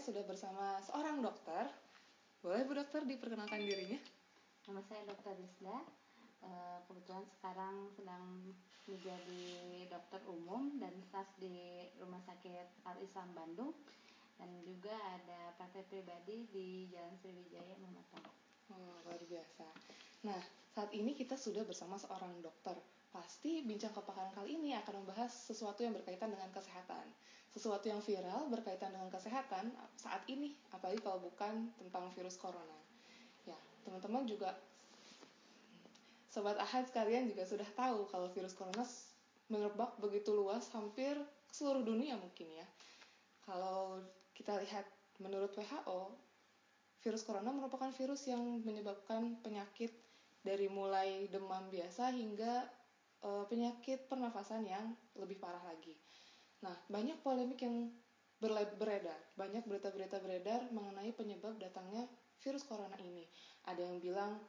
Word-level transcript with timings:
sudah 0.00 0.24
bersama 0.24 0.80
seorang 0.80 1.20
dokter. 1.20 1.68
Boleh 2.40 2.64
Bu 2.64 2.72
Dokter 2.72 3.04
diperkenalkan 3.04 3.60
dirinya? 3.60 4.00
Nama 4.64 4.80
saya 4.88 5.04
Dr. 5.04 5.36
Rizda. 5.36 5.76
Eh, 6.40 6.78
Kebetulan 6.88 7.28
sekarang 7.36 7.92
sedang 7.92 8.24
menjadi 8.88 9.44
dokter 9.92 10.24
umum 10.24 10.80
dan 10.80 10.96
staf 11.04 11.28
di 11.36 11.84
Rumah 12.00 12.16
Sakit 12.24 12.88
Al 12.88 12.96
Islam 13.04 13.28
Bandung 13.36 13.76
dan 14.40 14.48
juga 14.64 14.96
ada 15.20 15.52
praktek 15.60 15.84
pribadi 15.92 16.48
di 16.48 16.88
Jalan 16.88 17.12
Sriwijaya 17.20 17.76
Mematang. 17.84 18.24
Oh, 18.72 19.04
luar 19.04 19.20
biasa. 19.20 19.68
Nah, 20.24 20.40
saat 20.72 20.96
ini 20.96 21.12
kita 21.12 21.36
sudah 21.36 21.60
bersama 21.68 22.00
seorang 22.00 22.40
dokter. 22.40 22.72
Pasti 23.12 23.60
bincang 23.68 23.92
kepakaran 23.92 24.32
kali 24.32 24.56
ini 24.56 24.72
akan 24.80 25.04
membahas 25.04 25.28
sesuatu 25.28 25.84
yang 25.84 25.92
berkaitan 25.92 26.32
dengan 26.32 26.48
kesehatan. 26.56 27.04
Sesuatu 27.50 27.90
yang 27.90 27.98
viral 27.98 28.46
berkaitan 28.46 28.94
dengan 28.94 29.10
kesehatan 29.10 29.74
saat 29.98 30.22
ini, 30.30 30.54
apalagi 30.70 31.02
kalau 31.02 31.18
bukan 31.18 31.74
tentang 31.76 32.06
virus 32.14 32.38
corona. 32.38 32.78
Ya, 33.42 33.58
teman-teman 33.82 34.22
juga 34.24 34.54
Sobat 36.30 36.54
Ahad 36.62 36.86
sekalian 36.86 37.26
juga 37.26 37.42
sudah 37.42 37.66
tahu 37.74 38.06
kalau 38.06 38.30
virus 38.30 38.54
corona 38.54 38.86
merebak 39.50 39.98
begitu 39.98 40.30
luas 40.30 40.70
hampir 40.70 41.18
seluruh 41.50 41.82
dunia 41.82 42.14
mungkin 42.14 42.46
ya. 42.54 42.66
Kalau 43.42 43.98
kita 44.30 44.54
lihat 44.62 44.86
menurut 45.18 45.50
WHO, 45.58 46.14
virus 47.02 47.26
corona 47.26 47.50
merupakan 47.50 47.90
virus 47.90 48.30
yang 48.30 48.62
menyebabkan 48.62 49.42
penyakit 49.42 49.90
dari 50.40 50.70
mulai 50.70 51.26
demam 51.28 51.66
biasa 51.66 52.14
hingga 52.14 52.64
e, 53.20 53.28
penyakit 53.50 54.06
pernafasan 54.06 54.64
yang 54.64 54.94
lebih 55.18 55.36
parah 55.42 55.60
lagi. 55.66 55.98
Nah, 56.60 56.76
banyak 56.92 57.20
polemik 57.24 57.60
yang 57.64 57.88
beredar, 58.40 59.16
banyak 59.36 59.64
berita-berita 59.68 60.16
beredar 60.24 60.64
mengenai 60.72 61.12
penyebab 61.12 61.60
datangnya 61.60 62.08
virus 62.40 62.64
corona 62.64 62.96
ini. 63.04 63.28
Ada 63.68 63.84
yang 63.84 64.00
bilang 64.00 64.40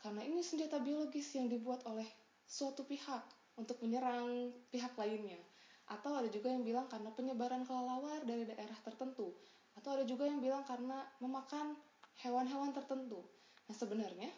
karena 0.00 0.20
ini 0.24 0.44
senjata 0.44 0.80
biologis 0.80 1.32
yang 1.32 1.48
dibuat 1.48 1.80
oleh 1.88 2.04
suatu 2.44 2.84
pihak 2.84 3.24
untuk 3.56 3.80
menyerang 3.80 4.52
pihak 4.68 4.92
lainnya. 5.00 5.40
Atau 5.88 6.12
ada 6.12 6.28
juga 6.28 6.52
yang 6.52 6.64
bilang 6.64 6.88
karena 6.88 7.08
penyebaran 7.12 7.64
kelelawar 7.64 8.20
dari 8.24 8.44
daerah 8.44 8.76
tertentu. 8.84 9.32
Atau 9.76 9.96
ada 9.96 10.04
juga 10.04 10.28
yang 10.28 10.40
bilang 10.44 10.64
karena 10.68 11.00
memakan 11.20 11.72
hewan-hewan 12.20 12.76
tertentu. 12.76 13.24
Nah 13.68 13.76
sebenarnya 13.76 14.28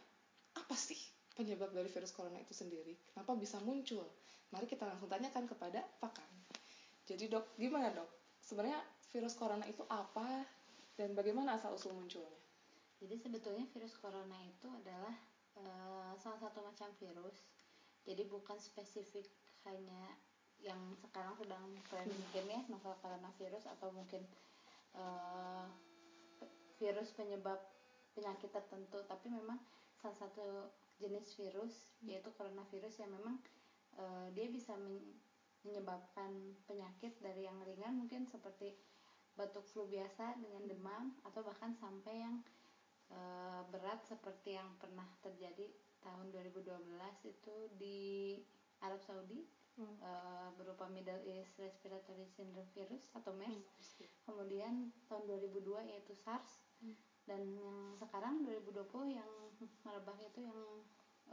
apa 0.55 0.79
sih 0.79 0.99
penyebab 1.35 1.75
dari 1.75 1.91
virus 1.91 2.15
corona 2.15 2.39
itu 2.39 2.55
sendiri? 2.55 2.95
Kenapa 3.11 3.35
bisa 3.35 3.59
muncul? 3.59 4.07
Mari 4.55 4.71
kita 4.71 4.87
langsung 4.87 5.11
tanyakan 5.11 5.51
kepada 5.51 5.83
pakar. 5.99 6.31
Jadi 7.05 7.29
dok, 7.29 7.57
gimana 7.61 7.93
dok? 7.93 8.09
Sebenarnya 8.41 8.81
virus 9.13 9.37
corona 9.37 9.65
itu 9.69 9.85
apa 9.89 10.45
dan 10.97 11.13
bagaimana 11.13 11.57
asal 11.57 11.77
usul 11.77 11.93
munculnya? 11.93 12.41
Jadi 13.01 13.15
sebetulnya 13.21 13.65
virus 13.73 13.97
corona 14.01 14.37
itu 14.45 14.67
adalah 14.71 15.13
Eh, 15.55 16.13
salah 16.19 16.39
satu 16.43 16.67
macam 16.67 16.91
virus 16.99 17.47
jadi 18.03 18.27
bukan 18.27 18.59
spesifik 18.59 19.31
hanya 19.71 20.19
yang 20.59 20.99
sekarang 20.99 21.31
sedang 21.39 21.63
tren 21.87 22.11
hmm. 22.11 22.19
mungkin 22.19 22.45
ya 22.51 22.61
novel 22.67 22.99
coronavirus 22.99 23.71
atau 23.79 23.95
mungkin 23.95 24.27
uh, 24.99 25.71
virus 26.83 27.15
penyebab 27.15 27.63
penyakit 28.19 28.51
tertentu 28.51 28.99
tapi 29.07 29.31
memang 29.31 29.63
salah 30.03 30.27
satu 30.27 30.75
jenis 30.99 31.39
virus 31.39 31.95
hmm. 32.03 32.11
yaitu 32.11 32.35
coronavirus 32.35 33.07
yang 33.07 33.15
memang 33.15 33.39
uh, 33.95 34.27
dia 34.35 34.51
bisa 34.51 34.75
menyebabkan 35.65 36.31
penyakit 36.69 37.17
dari 37.25 37.49
yang 37.49 37.57
ringan 37.65 37.97
mungkin 37.97 38.29
seperti 38.29 38.77
batuk 39.35 39.67
flu 39.67 39.91
biasa 39.91 40.39
dengan 40.39 40.63
demam 40.71 41.05
atau 41.27 41.43
bahkan 41.43 41.75
sampai 41.75 42.23
yang 42.23 42.39
e, 43.11 43.19
berat 43.75 44.05
seperti 44.07 44.55
yang 44.55 44.71
pernah 44.79 45.07
terjadi 45.25 45.67
tahun 46.05 46.31
2012 46.31 46.71
itu 47.27 47.57
di 47.75 48.39
Arab 48.85 49.03
Saudi 49.03 49.43
hmm. 49.81 49.97
e, 49.99 50.11
berupa 50.55 50.87
Middle 50.87 51.25
East 51.27 51.59
Respiratory 51.59 52.29
Syndrome 52.31 52.71
Virus 52.77 53.11
atau 53.19 53.35
MERS. 53.35 53.99
Hmm. 53.99 54.09
Kemudian 54.31 54.95
tahun 55.11 55.27
2002 55.27 55.91
yaitu 55.91 56.15
SARS 56.15 56.63
hmm. 56.85 56.95
dan 57.27 57.43
yang 57.59 57.99
sekarang 57.99 58.47
2020 58.47 59.19
yang 59.19 59.31
merebak 59.83 60.19
itu 60.23 60.47
yang 60.47 60.61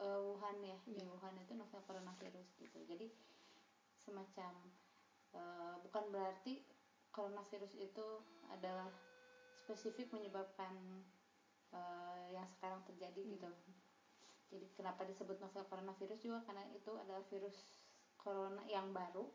e, 0.02 0.06
Wuhan 0.26 0.58
ya 0.66 0.78
hmm. 0.90 0.98
di 0.98 1.02
Wuhan 1.06 1.38
itu 1.38 1.54
novel 1.54 1.82
coronavirus 1.86 2.50
gitu. 2.58 2.82
Jadi 2.90 3.14
semacam 4.02 4.54
e, 5.34 5.42
bukan 5.86 6.04
berarti 6.10 6.66
coronavirus 7.12 7.76
itu 7.78 8.08
adalah 8.50 8.90
spesifik 9.62 10.10
menyebabkan 10.12 10.74
uh, 11.72 12.26
yang 12.32 12.48
sekarang 12.48 12.84
terjadi 12.88 13.22
hmm. 13.22 13.32
gitu 13.38 13.52
jadi 14.52 14.68
kenapa 14.76 15.08
disebut 15.08 15.40
novel 15.40 15.64
coronavirus 15.72 16.20
juga 16.20 16.40
karena 16.44 16.68
itu 16.76 16.92
adalah 17.00 17.24
virus 17.32 17.72
corona 18.20 18.64
yang 18.68 18.92
baru 18.92 19.32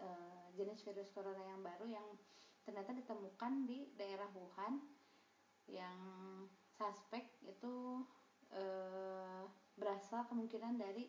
uh, 0.00 0.46
jenis 0.56 0.84
virus 0.84 1.08
corona 1.12 1.40
yang 1.40 1.60
baru 1.64 1.88
yang 1.88 2.06
ternyata 2.68 2.92
ditemukan 2.92 3.64
di 3.64 3.88
daerah 3.96 4.28
Wuhan 4.34 4.82
yang 5.70 5.98
suspek 6.76 7.24
itu 7.46 8.04
uh, 8.52 9.42
berasal 9.78 10.28
kemungkinan 10.28 10.76
dari 10.76 11.08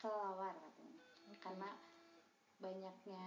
kelelawar 0.00 0.56
katanya 0.56 1.02
okay. 1.28 1.38
karena 1.44 1.70
banyaknya 2.62 3.26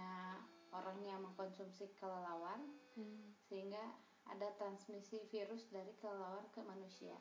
orang 0.72 0.98
yang 1.04 1.20
mengkonsumsi 1.22 1.92
kelelawar 2.00 2.58
hmm. 2.96 3.36
sehingga 3.46 3.80
ada 4.26 4.50
transmisi 4.58 5.22
virus 5.30 5.70
dari 5.70 5.94
kelelawar 6.02 6.42
ke 6.50 6.58
manusia. 6.64 7.14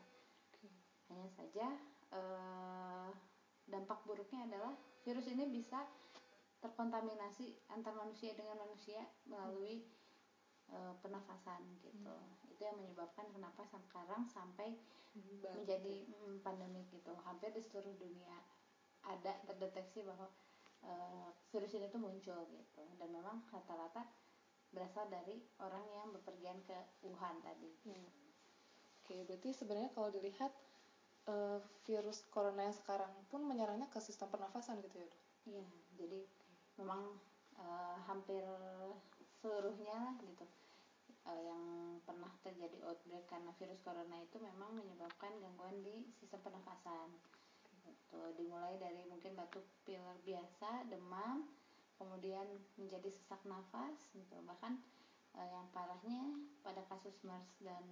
Okay. 0.56 0.72
Hanya 1.12 1.30
saja 1.30 1.68
eh, 2.16 3.10
dampak 3.70 4.02
buruknya 4.10 4.48
adalah 4.50 4.74
virus 5.06 5.30
ini 5.30 5.46
bisa 5.52 5.86
terkontaminasi 6.64 7.54
antar 7.70 7.94
manusia 7.94 8.34
dengan 8.34 8.58
manusia 8.58 9.06
melalui 9.30 9.86
eh, 10.74 10.94
pernafasan 11.04 11.62
gitu. 11.86 12.10
Hmm. 12.10 12.50
Itu 12.50 12.62
yang 12.66 12.82
menyebabkan 12.82 13.30
kenapa 13.30 13.62
sekarang 13.70 14.26
sampai 14.26 14.74
hmm, 15.14 15.46
menjadi 15.62 16.10
hmm, 16.10 16.42
pandemi 16.42 16.82
gitu. 16.90 17.14
Hampir 17.22 17.54
di 17.54 17.62
seluruh 17.62 17.94
dunia 18.02 18.42
ada 19.06 19.38
terdeteksi 19.46 20.02
bahwa 20.02 20.26
uh, 20.86 21.30
virus 21.52 21.74
ini 21.76 21.90
tuh 21.90 22.02
muncul 22.02 22.40
gitu. 22.50 22.84
Dan 23.02 23.10
memang 23.12 23.44
rata-rata 23.50 24.06
berasal 24.72 25.08
dari 25.08 25.40
orang 25.64 25.86
yang 25.96 26.08
bepergian 26.12 26.60
ke 26.68 26.76
Wuhan 27.06 27.40
tadi. 27.42 27.72
Hmm. 27.88 28.10
Oke, 29.06 29.22
berarti 29.30 29.54
sebenarnya 29.54 29.94
kalau 29.94 30.10
dilihat 30.10 30.52
uh, 31.30 31.62
virus 31.86 32.26
corona 32.34 32.66
yang 32.66 32.76
sekarang 32.76 33.12
pun 33.30 33.46
menyerangnya 33.46 33.88
ke 33.88 34.02
sistem 34.02 34.28
pernafasan 34.34 34.82
gitu 34.82 34.98
ya 34.98 35.08
dok? 35.08 35.24
Iya, 35.46 35.66
jadi 36.02 36.20
memang 36.82 37.02
uh, 37.62 37.98
hampir 38.10 38.42
seluruhnya 39.40 40.18
gitu 40.26 40.46
uh, 41.30 41.42
yang 41.42 41.62
pernah 42.02 42.34
terjadi 42.42 42.82
outbreak 42.90 43.30
karena 43.30 43.54
virus 43.62 43.78
corona 43.86 44.18
itu 44.22 44.38
memang 44.42 44.74
menyebabkan 44.74 45.32
gangguan 45.38 45.78
di 45.86 46.06
sistem 46.18 46.42
pernafasan. 46.42 47.14
Gitu. 47.86 48.20
Dimulai 48.42 48.76
dari 48.82 49.06
mungkin 49.06 49.38
batuk 49.38 49.64
pilek 49.86 50.20
biasa, 50.26 50.90
demam, 50.90 51.46
kemudian 51.96 52.48
menjadi 52.76 53.08
sesak 53.08 53.40
nafas 53.48 53.96
gitu 54.12 54.36
bahkan 54.44 54.80
uh, 55.36 55.48
yang 55.48 55.68
parahnya 55.72 56.36
pada 56.60 56.84
kasus 56.92 57.16
MERS 57.24 57.48
dan 57.64 57.84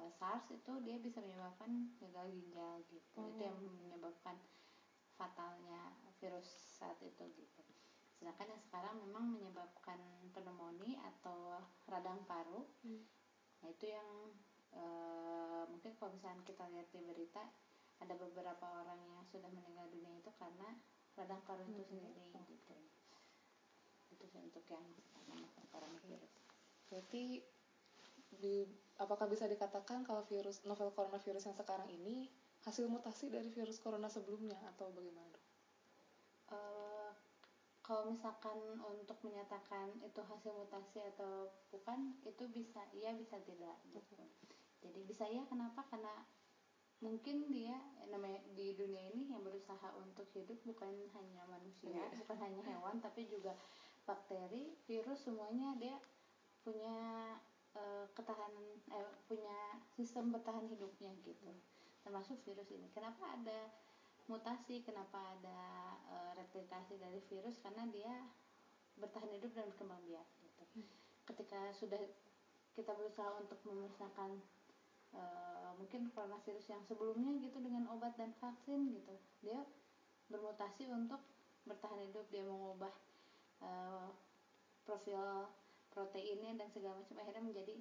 uh, 0.00 0.10
SARS 0.16 0.48
itu 0.52 0.72
dia 0.84 0.96
bisa 1.00 1.20
menyebabkan 1.20 1.92
gagal 2.00 2.32
ginjal 2.32 2.80
gitu 2.88 3.20
oh. 3.20 3.28
itu 3.28 3.42
yang 3.44 3.58
menyebabkan 3.60 4.36
fatalnya 5.14 5.94
virus 6.18 6.48
saat 6.80 6.96
itu 7.04 7.24
gitu 7.36 7.62
sedangkan 8.16 8.56
yang 8.56 8.62
sekarang 8.64 8.94
memang 9.04 9.36
menyebabkan 9.36 10.00
pneumonia 10.32 10.96
atau 11.04 11.60
radang 11.84 12.24
paru 12.24 12.64
hmm. 12.82 13.04
nah 13.60 13.68
itu 13.68 13.92
yang 13.92 14.08
uh, 14.72 15.68
mungkin 15.68 15.92
kalau 16.00 16.16
misalnya 16.16 16.40
kita 16.48 16.64
lihat 16.72 16.88
di 16.88 17.04
berita 17.04 17.44
ada 18.04 18.14
beberapa 18.20 18.66
orang 18.84 19.00
yang 19.08 19.24
sudah 19.26 19.48
meninggal 19.50 19.88
dunia 19.88 20.20
itu 20.20 20.30
karena 20.36 20.76
radang 21.16 21.40
paru 21.48 21.64
itu 21.64 21.80
hmm. 21.80 21.88
sendiri 21.88 22.22
gitu 22.54 22.76
itu 24.14 24.26
untuk 24.38 24.64
yang 24.68 24.84
coronavirus 25.72 26.32
berarti 26.92 27.42
di, 28.38 28.66
apakah 28.98 29.30
bisa 29.30 29.46
dikatakan 29.46 30.02
kalau 30.02 30.26
virus 30.26 30.62
novel 30.66 30.90
coronavirus 30.94 31.50
yang 31.50 31.56
sekarang 31.58 31.86
ini 31.90 32.30
hasil 32.64 32.88
mutasi 32.88 33.28
dari 33.28 33.52
virus 33.52 33.78
corona 33.78 34.08
sebelumnya 34.08 34.56
atau 34.74 34.88
bagaimana 34.90 35.28
dok? 35.28 35.44
Uh, 36.50 37.10
kalau 37.84 38.08
misalkan 38.08 38.56
untuk 38.80 39.20
menyatakan 39.20 39.92
itu 40.00 40.20
hasil 40.24 40.52
mutasi 40.56 41.04
atau 41.14 41.52
bukan 41.68 42.16
itu 42.24 42.44
bisa 42.48 42.80
iya 42.96 43.12
bisa 43.12 43.36
tidak 43.44 43.76
gitu. 43.92 44.24
Jadi 44.80 45.00
bisa 45.04 45.28
ya 45.28 45.44
kenapa? 45.44 45.84
Karena 45.92 46.24
mungkin 47.04 47.52
dia 47.52 47.76
namanya 48.08 48.40
di 48.56 48.72
dunia 48.72 49.12
ini 49.12 49.28
yang 49.28 49.44
berusaha 49.44 49.92
untuk 50.00 50.24
hidup 50.32 50.56
bukan 50.64 50.88
hanya 50.88 51.44
manusia, 51.44 51.92
yeah. 51.92 52.16
bukan 52.24 52.40
hanya 52.40 52.64
hewan 52.64 52.96
tapi 53.04 53.28
juga 53.28 53.52
bakteri, 54.08 54.72
virus 54.88 55.28
semuanya 55.28 55.76
dia 55.76 56.00
punya 56.64 56.96
uh, 57.76 58.08
ketahanan 58.16 58.80
eh, 58.88 59.12
punya 59.28 59.76
sistem 59.92 60.32
bertahan 60.32 60.64
hidupnya 60.64 61.12
gitu. 61.20 61.52
Termasuk 62.00 62.40
virus 62.48 62.68
ini. 62.72 62.88
Kenapa 62.92 63.36
ada 63.36 63.68
mutasi? 64.28 64.80
Kenapa 64.80 65.20
ada 65.36 65.60
uh, 66.08 66.32
replikasi 66.40 66.96
dari 66.96 67.20
virus? 67.28 67.60
Karena 67.60 67.84
dia 67.92 68.12
bertahan 68.96 69.28
hidup 69.32 69.52
dan 69.52 69.68
berkembang 69.72 70.00
biak 70.08 70.28
gitu. 70.40 70.62
Hmm. 70.74 70.86
ketika 71.24 71.72
sudah 71.72 71.98
kita 72.76 72.92
berusaha 72.92 73.30
untuk 73.40 73.56
memusnahkan 73.64 74.36
uh, 75.16 75.63
mungkin 75.76 76.10
coronavirus 76.14 76.66
yang 76.72 76.82
sebelumnya 76.86 77.36
gitu 77.42 77.58
dengan 77.60 77.88
obat 77.90 78.14
dan 78.16 78.32
vaksin 78.38 78.90
gitu. 78.90 79.14
Dia 79.44 79.60
bermutasi 80.28 80.88
untuk 80.90 81.20
bertahan 81.64 82.00
hidup 82.08 82.24
dia 82.28 82.44
mengubah 82.44 82.92
uh, 83.64 84.08
profil 84.84 85.48
proteinnya 85.92 86.58
dan 86.58 86.68
segala 86.72 87.00
macam 87.00 87.16
akhirnya 87.22 87.44
menjadi 87.44 87.74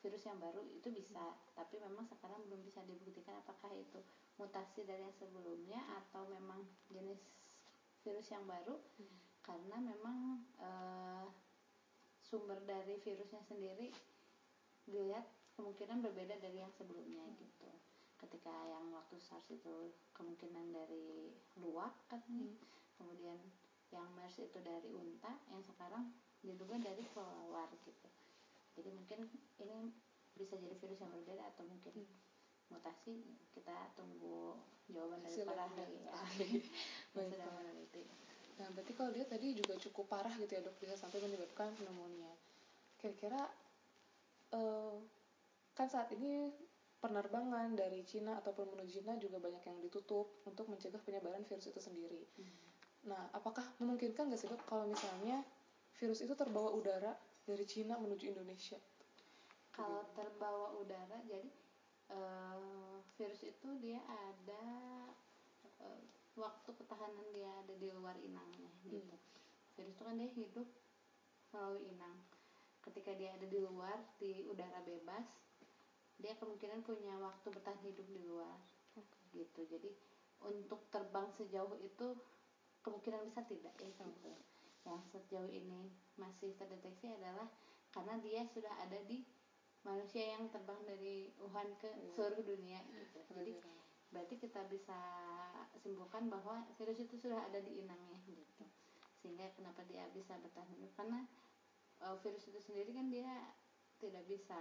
virus 0.00 0.22
yang 0.24 0.38
baru 0.40 0.64
itu 0.72 0.88
bisa. 0.92 1.36
Tapi 1.56 1.76
memang 1.80 2.08
sekarang 2.08 2.40
belum 2.48 2.64
bisa 2.64 2.80
dibuktikan 2.88 3.36
apakah 3.40 3.72
itu 3.76 4.00
mutasi 4.40 4.88
dari 4.88 5.04
yang 5.04 5.14
sebelumnya 5.16 5.80
atau 6.00 6.24
memang 6.28 6.64
jenis 6.88 7.20
virus 8.04 8.28
yang 8.32 8.44
baru. 8.48 8.76
Hmm. 9.00 9.18
karena 9.40 9.82
memang 9.82 10.46
uh, 10.62 11.26
sumber 12.20 12.60
dari 12.62 13.00
virusnya 13.02 13.42
sendiri 13.42 13.90
dilihat 14.86 15.26
kemungkinan 15.60 16.00
berbeda 16.00 16.40
dari 16.40 16.56
yang 16.56 16.72
sebelumnya 16.72 17.20
hmm. 17.28 17.36
gitu 17.36 17.68
ketika 18.24 18.52
yang 18.64 18.88
waktu 18.96 19.20
SARS 19.20 19.44
itu 19.52 19.92
kemungkinan 20.16 20.72
dari 20.72 21.36
luak 21.60 21.92
kan 22.08 22.24
hmm. 22.24 22.56
kemudian 22.96 23.36
yang 23.92 24.08
MERS 24.16 24.40
itu 24.40 24.56
dari 24.64 24.88
unta 24.96 25.36
yang 25.52 25.60
sekarang 25.60 26.08
diduga 26.40 26.80
dari 26.80 27.04
kelelawar 27.12 27.68
gitu 27.84 28.08
jadi 28.80 28.88
mungkin 28.96 29.28
ini 29.60 29.92
bisa 30.32 30.56
jadi 30.56 30.72
virus 30.80 31.04
yang 31.04 31.12
berbeda 31.12 31.44
atau 31.52 31.68
mungkin 31.68 31.92
hmm. 31.92 32.16
mutasi 32.72 33.20
kita 33.52 33.92
tunggu 33.92 34.56
jawaban 34.88 35.20
dari 35.20 35.44
para 35.44 35.68
ahli 35.68 36.64
ya. 37.20 37.28
sudah 37.28 37.52
meneliti 37.52 38.08
Nah, 38.60 38.68
berarti 38.76 38.92
kalau 38.92 39.08
dia 39.08 39.24
tadi 39.24 39.56
juga 39.56 39.72
cukup 39.80 40.04
parah 40.12 40.36
gitu 40.36 40.52
ya 40.52 40.60
dok, 40.60 40.76
bisa 40.76 40.92
sampai 40.92 41.24
menyebabkan 41.24 41.72
pneumonia. 41.80 42.28
Kira-kira 43.00 43.48
uh, 44.52 45.00
kan 45.74 45.86
saat 45.88 46.12
ini 46.12 46.52
penerbangan 47.00 47.72
dari 47.72 48.04
Cina 48.04 48.36
ataupun 48.38 48.76
menuju 48.76 49.00
Cina 49.00 49.16
juga 49.16 49.40
banyak 49.40 49.64
yang 49.64 49.78
ditutup 49.80 50.44
untuk 50.44 50.68
mencegah 50.68 51.00
penyebaran 51.00 51.42
virus 51.48 51.72
itu 51.72 51.80
sendiri. 51.80 52.20
Hmm. 52.36 52.56
Nah, 53.08 53.22
apakah 53.32 53.64
memungkinkan 53.80 54.28
nggak 54.28 54.40
sih 54.40 54.48
dok 54.52 54.60
kalau 54.68 54.84
misalnya 54.84 55.40
virus 55.96 56.20
itu 56.20 56.36
terbawa 56.36 56.76
udara 56.76 57.16
dari 57.48 57.64
Cina 57.64 57.96
menuju 57.96 58.36
Indonesia? 58.36 58.76
Kalau 59.72 60.04
terbawa 60.12 60.76
udara, 60.76 61.16
jadi 61.24 61.48
uh, 62.12 63.00
virus 63.16 63.46
itu 63.46 63.68
dia 63.80 64.00
ada 64.04 64.66
uh, 65.80 66.00
waktu 66.38 66.70
ketahanan 66.76 67.26
dia 67.34 67.50
ada 67.64 67.74
di 67.76 67.88
luar 67.92 68.16
inangnya 68.20 68.70
gitu 68.86 68.96
hmm. 68.96 69.20
virus 69.76 69.92
itu 69.94 70.02
kan 70.02 70.16
dia 70.16 70.30
hidup 70.32 70.68
melalui 71.50 71.84
inang 71.90 72.16
ketika 72.80 73.12
dia 73.12 73.34
ada 73.34 73.46
di 73.46 73.58
luar 73.60 73.98
di 74.16 74.46
udara 74.46 74.80
bebas 74.86 75.26
dia 76.20 76.36
kemungkinan 76.36 76.84
punya 76.84 77.16
waktu 77.18 77.48
bertahan 77.48 77.80
hidup 77.82 78.06
di 78.12 78.20
luar 78.24 78.60
okay. 78.96 79.44
gitu 79.44 79.66
jadi 79.66 79.90
untuk 80.44 80.88
terbang 80.88 81.28
sejauh 81.36 81.76
itu 81.80 82.16
kemungkinan 82.80 83.28
bisa 83.28 83.44
tidak 83.44 83.74
ya 83.76 83.88
gitu 83.92 84.30
yang 84.88 85.00
sejauh 85.12 85.48
ini 85.52 85.92
masih 86.16 86.56
terdeteksi 86.56 87.12
adalah 87.12 87.48
karena 87.92 88.16
dia 88.24 88.46
sudah 88.48 88.72
ada 88.80 88.96
di 89.04 89.20
manusia 89.84 90.36
yang 90.36 90.48
terbang 90.52 90.80
dari 90.84 91.32
Wuhan 91.40 91.68
ke 91.80 91.88
iya. 91.88 92.12
seluruh 92.12 92.44
dunia 92.44 92.80
gitu. 92.92 93.20
Jadi 93.32 93.52
berarti 94.10 94.34
kita 94.36 94.66
bisa 94.68 94.98
simpulkan 95.80 96.26
bahwa 96.28 96.66
virus 96.76 96.98
itu 96.98 97.14
sudah 97.16 97.46
ada 97.46 97.62
di 97.62 97.78
inangnya 97.78 98.18
gitu 98.26 98.64
sehingga 99.22 99.52
kenapa 99.54 99.84
dia 99.86 100.08
bisa 100.10 100.34
bertahan 100.40 100.66
hidup 100.74 100.90
karena 100.98 101.22
uh, 102.02 102.16
virus 102.24 102.48
itu 102.50 102.58
sendiri 102.58 102.90
kan 102.90 103.06
dia 103.06 103.54
tidak 104.02 104.24
bisa 104.26 104.58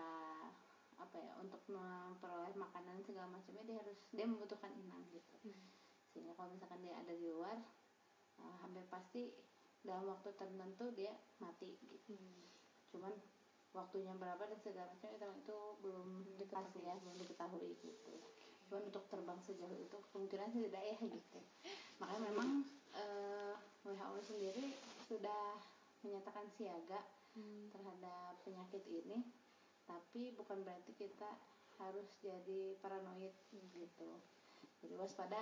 apa 1.00 1.18
ya 1.18 1.34
untuk 1.40 1.63
memperoleh 1.72 2.54
makanan 2.60 3.00
segala 3.07 3.28
macamnya 3.31 3.63
dia 3.63 3.78
harus 3.80 4.00
dia 4.12 4.28
membutuhkan 4.28 4.72
inang 4.75 5.01
gitu 5.10 5.36
hmm. 5.48 5.63
sehingga 6.12 6.36
kalau 6.36 6.51
misalkan 6.51 6.84
dia 6.84 6.94
ada 7.00 7.13
di 7.16 7.28
luar 7.31 7.57
uh, 8.44 8.56
hampir 8.62 8.84
pasti 8.92 9.31
dalam 9.80 10.12
waktu 10.12 10.36
tertentu 10.36 10.92
dia 10.92 11.16
mati 11.40 11.80
gitu 11.80 12.13
hmm. 12.13 12.44
cuman 12.92 13.13
waktunya 13.72 14.12
berapa 14.18 14.50
dan 14.50 14.60
segala 14.60 14.90
macam 14.90 15.10
itu, 15.13 15.25
itu 15.46 15.57
belum 15.86 16.07
diketahui 16.36 16.81
ya 16.84 16.96
belum 17.00 17.16
diketahui 17.22 17.72
gitu 17.80 18.13
cuman 18.69 18.86
untuk 18.86 19.04
terbang 19.10 19.40
sejauh 19.42 19.78
itu 19.81 19.98
kemungkinan 20.13 20.50
tidak 20.54 20.84
ya 20.84 20.98
gitu 21.00 21.40
makanya 22.02 22.22
memang 22.30 22.50
uh, 22.94 23.56
eh, 23.56 23.95
WHO 23.95 24.19
sendiri 24.22 24.66
sudah 25.07 25.57
menyatakan 26.04 26.45
siaga 26.54 27.02
hmm. 27.34 27.72
terhadap 27.74 28.38
penyakit 28.45 28.84
ini 28.86 29.25
tapi 29.89 30.30
bukan 30.38 30.62
berarti 30.62 30.94
kita 30.94 31.25
harus 31.81 32.06
jadi 32.21 32.77
paranoid 32.77 33.33
gitu. 33.74 34.09
Jadi 34.86 34.94
waspada 34.94 35.41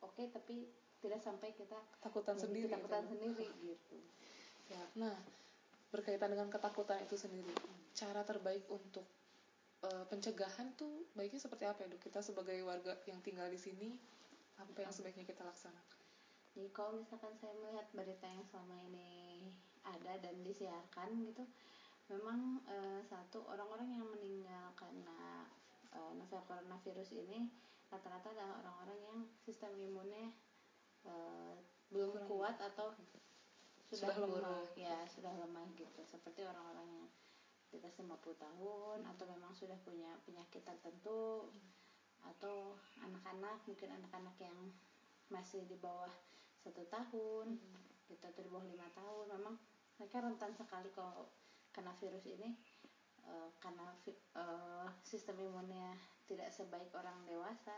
oke 0.00 0.16
okay, 0.16 0.32
tapi 0.32 0.64
tidak 1.04 1.20
sampai 1.20 1.52
kita 1.52 1.76
takutan 2.00 2.40
sendiri 2.40 2.72
ketakutan 2.72 3.04
sendiri 3.04 3.46
gitu. 3.60 3.98
Ya. 4.72 4.82
Nah 4.96 5.16
berkaitan 5.92 6.32
dengan 6.32 6.48
ketakutan 6.48 7.04
itu 7.04 7.20
sendiri 7.20 7.52
cara 7.92 8.24
terbaik 8.24 8.64
untuk 8.72 9.04
uh, 9.84 10.08
pencegahan 10.08 10.72
tuh 10.72 11.04
baiknya 11.12 11.42
seperti 11.42 11.68
apa 11.68 11.84
ya 11.84 11.92
dok? 11.92 12.00
Kita 12.00 12.24
sebagai 12.24 12.56
warga 12.64 12.96
yang 13.04 13.20
tinggal 13.20 13.52
di 13.52 13.60
sini 13.60 13.92
apa 14.56 14.88
yang 14.88 14.94
sebaiknya 14.94 15.28
kita 15.28 15.44
laksanakan? 15.44 16.00
Jadi 16.56 16.68
kalau 16.72 16.96
misalkan 16.96 17.36
saya 17.36 17.52
melihat 17.60 17.86
berita 17.92 18.24
yang 18.28 18.44
selama 18.48 18.76
ini 18.88 19.52
ada 19.82 20.16
dan 20.22 20.36
disiarkan 20.46 21.08
gitu 21.26 21.44
memang 22.12 22.60
uh, 22.68 23.00
satu 23.08 23.48
orang-orang 23.48 23.96
yang 23.96 24.04
meninggal 24.04 24.76
karena 24.76 25.48
uh, 25.96 26.12
novel 26.12 26.44
coronavirus 26.44 27.16
ini 27.16 27.48
rata-rata 27.88 28.32
adalah 28.36 28.60
orang-orang 28.64 28.98
yang 29.00 29.18
sistem 29.40 29.72
imunnya 29.80 30.32
uh, 31.08 31.56
belum 31.88 32.12
Kurang 32.12 32.28
kuat 32.28 32.56
atau 32.60 32.92
sudah, 33.92 34.12
sudah 34.12 34.28
lemah 34.28 34.64
ya 34.76 35.04
sudah 35.08 35.32
lemah 35.36 35.68
gitu 35.76 36.00
seperti 36.08 36.44
orang-orang 36.44 36.88
yang 36.88 37.08
di 37.72 37.80
atas 37.80 37.96
50 37.96 38.08
tahun 38.36 38.98
hmm. 39.04 39.10
atau 39.16 39.24
memang 39.28 39.52
sudah 39.56 39.76
punya 39.80 40.12
penyakit 40.28 40.64
tertentu 40.64 41.48
hmm. 41.48 42.28
atau 42.36 42.76
anak-anak 43.00 43.64
mungkin 43.64 43.88
anak-anak 43.92 44.36
yang 44.40 44.56
masih 45.32 45.64
di 45.64 45.76
bawah 45.80 46.12
satu 46.60 46.84
tahun 46.92 47.56
hmm. 47.56 48.08
gitu 48.12 48.24
atau 48.24 48.40
di 48.44 48.48
bawah 48.52 48.68
lima 48.68 48.88
tahun 48.92 49.26
memang 49.40 49.56
mereka 49.96 50.24
rentan 50.24 50.52
sekali 50.56 50.88
kalau 50.92 51.28
kena 51.72 51.92
virus 51.98 52.24
ini 52.28 52.54
uh, 53.26 53.50
karena 53.58 53.96
uh, 54.36 54.88
sistem 55.02 55.40
imunnya 55.40 55.96
tidak 56.28 56.52
sebaik 56.52 56.92
orang 56.94 57.16
dewasa 57.26 57.74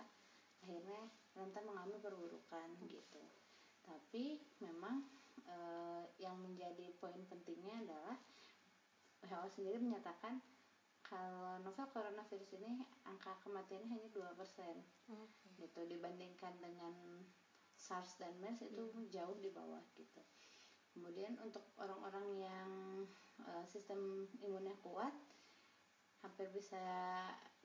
akhirnya 0.62 1.10
rentan 1.34 1.64
mengalami 1.66 1.98
perburukan 2.00 2.68
gitu 2.86 3.22
tapi 3.84 4.40
memang 4.60 5.04
uh, 5.46 6.02
yang 6.18 6.38
menjadi 6.40 6.94
poin 6.98 7.20
pentingnya 7.28 7.84
adalah 7.84 8.16
WHO 9.24 9.48
sendiri 9.48 9.78
menyatakan 9.80 10.40
kalau 11.04 11.60
novel 11.60 11.84
coronavirus 11.92 12.56
ini 12.58 12.80
angka 13.04 13.36
kematiannya 13.44 13.92
hanya 13.92 14.08
2% 14.08 14.24
okay. 14.40 15.24
gitu 15.60 15.80
dibandingkan 15.84 16.56
dengan 16.64 17.22
SARS 17.76 18.16
dan 18.16 18.32
MERS 18.40 18.64
itu 18.64 18.88
hmm. 18.88 19.12
jauh 19.12 19.36
di 19.44 19.52
bawah 19.52 19.84
gitu. 20.00 20.22
Kemudian 20.94 21.34
untuk 21.42 21.74
orang-orang 21.76 22.26
yang 22.38 22.70
uh, 23.42 23.66
sistem 23.66 24.30
imunnya 24.38 24.78
kuat 24.78 25.12
hampir 26.22 26.48
bisa 26.54 26.80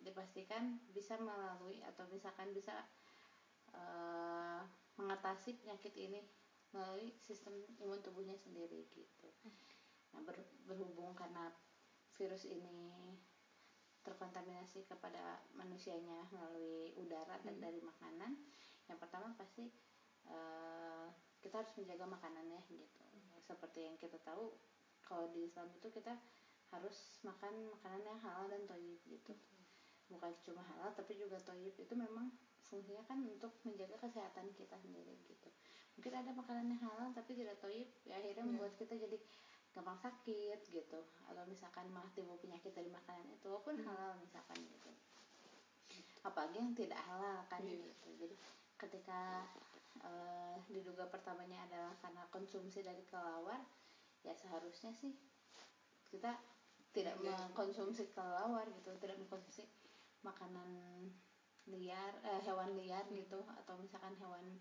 dipastikan 0.01 0.81
bisa 0.91 1.15
melalui 1.15 1.79
atau 1.85 2.03
misalkan 2.11 2.51
bisa 2.51 2.73
uh, 3.71 4.65
mengatasi 4.99 5.55
penyakit 5.61 5.93
ini 5.95 6.25
melalui 6.75 7.13
sistem 7.21 7.55
imun 7.79 8.01
tubuhnya 8.03 8.35
sendiri 8.35 8.89
gitu. 8.93 9.29
Nah, 10.13 10.21
ber, 10.25 10.37
berhubung 10.65 11.13
karena 11.17 11.53
virus 12.17 12.45
ini 12.45 13.17
terkontaminasi 14.03 14.85
kepada 14.89 15.43
manusianya 15.53 16.25
melalui 16.33 16.93
udara 16.97 17.37
dan 17.45 17.55
hmm. 17.57 17.63
dari 17.63 17.79
makanan, 17.83 18.31
yang 18.89 18.99
pertama 18.99 19.33
pasti 19.37 19.69
uh, 20.29 21.07
kita 21.39 21.63
harus 21.63 21.73
menjaga 21.79 22.05
makanannya 22.05 22.59
gitu. 22.69 23.08
Seperti 23.49 23.89
yang 23.89 23.97
kita 23.97 24.21
tahu, 24.21 24.53
kalau 25.01 25.25
di 25.33 25.49
Islam 25.49 25.65
itu 25.73 25.89
kita 25.89 26.13
harus 26.69 27.17
makan 27.25 27.73
makanan 27.73 28.05
yang 28.05 28.19
halal 28.21 28.45
dan 28.45 28.61
toyib 28.69 29.01
gitu. 29.09 29.33
Hmm. 29.33 29.65
Bukan 30.13 30.29
cuma 30.45 30.61
halal 30.61 30.93
tapi 30.93 31.17
juga 31.17 31.41
toyib 31.41 31.73
itu 31.73 31.93
memang 31.97 32.29
fungsinya 32.69 33.01
kan 33.09 33.25
untuk 33.25 33.49
menjaga 33.65 33.97
kesehatan 33.97 34.53
kita 34.53 34.77
sendiri 34.77 35.17
gitu. 35.25 35.49
Mungkin 35.97 36.13
ada 36.13 36.29
makanan 36.37 36.69
yang 36.69 36.81
halal 36.85 37.09
tapi 37.17 37.33
tidak 37.33 37.57
toyib, 37.57 37.89
ya 38.05 38.21
akhirnya 38.21 38.45
yeah. 38.45 38.49
membuat 38.53 38.77
kita 38.77 38.93
jadi 38.93 39.17
gampang 39.73 39.97
sakit 40.01 40.59
gitu 40.69 40.99
atau 41.29 41.43
misalkan 41.45 41.85
malah 41.93 42.09
timbul 42.17 42.37
penyakit 42.41 42.73
dari 42.73 42.89
makanan 42.89 43.25
itu 43.29 43.45
walaupun 43.49 43.77
Hmm. 43.77 43.85
halal 43.85 44.11
misalkan 44.17 44.57
gitu 44.65 44.89
apalagi 46.25 46.57
yang 46.59 46.73
tidak 46.75 46.99
halal 47.05 47.45
kan 47.47 47.61
Iya. 47.63 47.79
gitu 47.79 48.09
jadi 48.19 48.35
ketika 48.79 49.45
eh, 50.03 50.57
diduga 50.69 51.07
pertamanya 51.07 51.65
adalah 51.67 51.93
karena 51.99 52.23
konsumsi 52.29 52.81
dari 52.81 53.03
kelelawar 53.07 53.59
ya 54.23 54.35
seharusnya 54.35 54.91
sih 54.91 55.15
kita 56.09 56.35
tidak 56.89 57.15
Iya. 57.21 57.31
mengkonsumsi 57.53 58.09
kelelawar 58.11 58.65
gitu 58.73 58.91
tidak 58.97 59.17
mengkonsumsi 59.21 59.63
makanan 60.25 60.69
liar 61.69 62.13
eh, 62.25 62.41
hewan 62.43 62.73
liar 62.75 63.05
Hmm. 63.07 63.15
gitu 63.15 63.39
atau 63.45 63.77
misalkan 63.77 64.17
hewan 64.17 64.57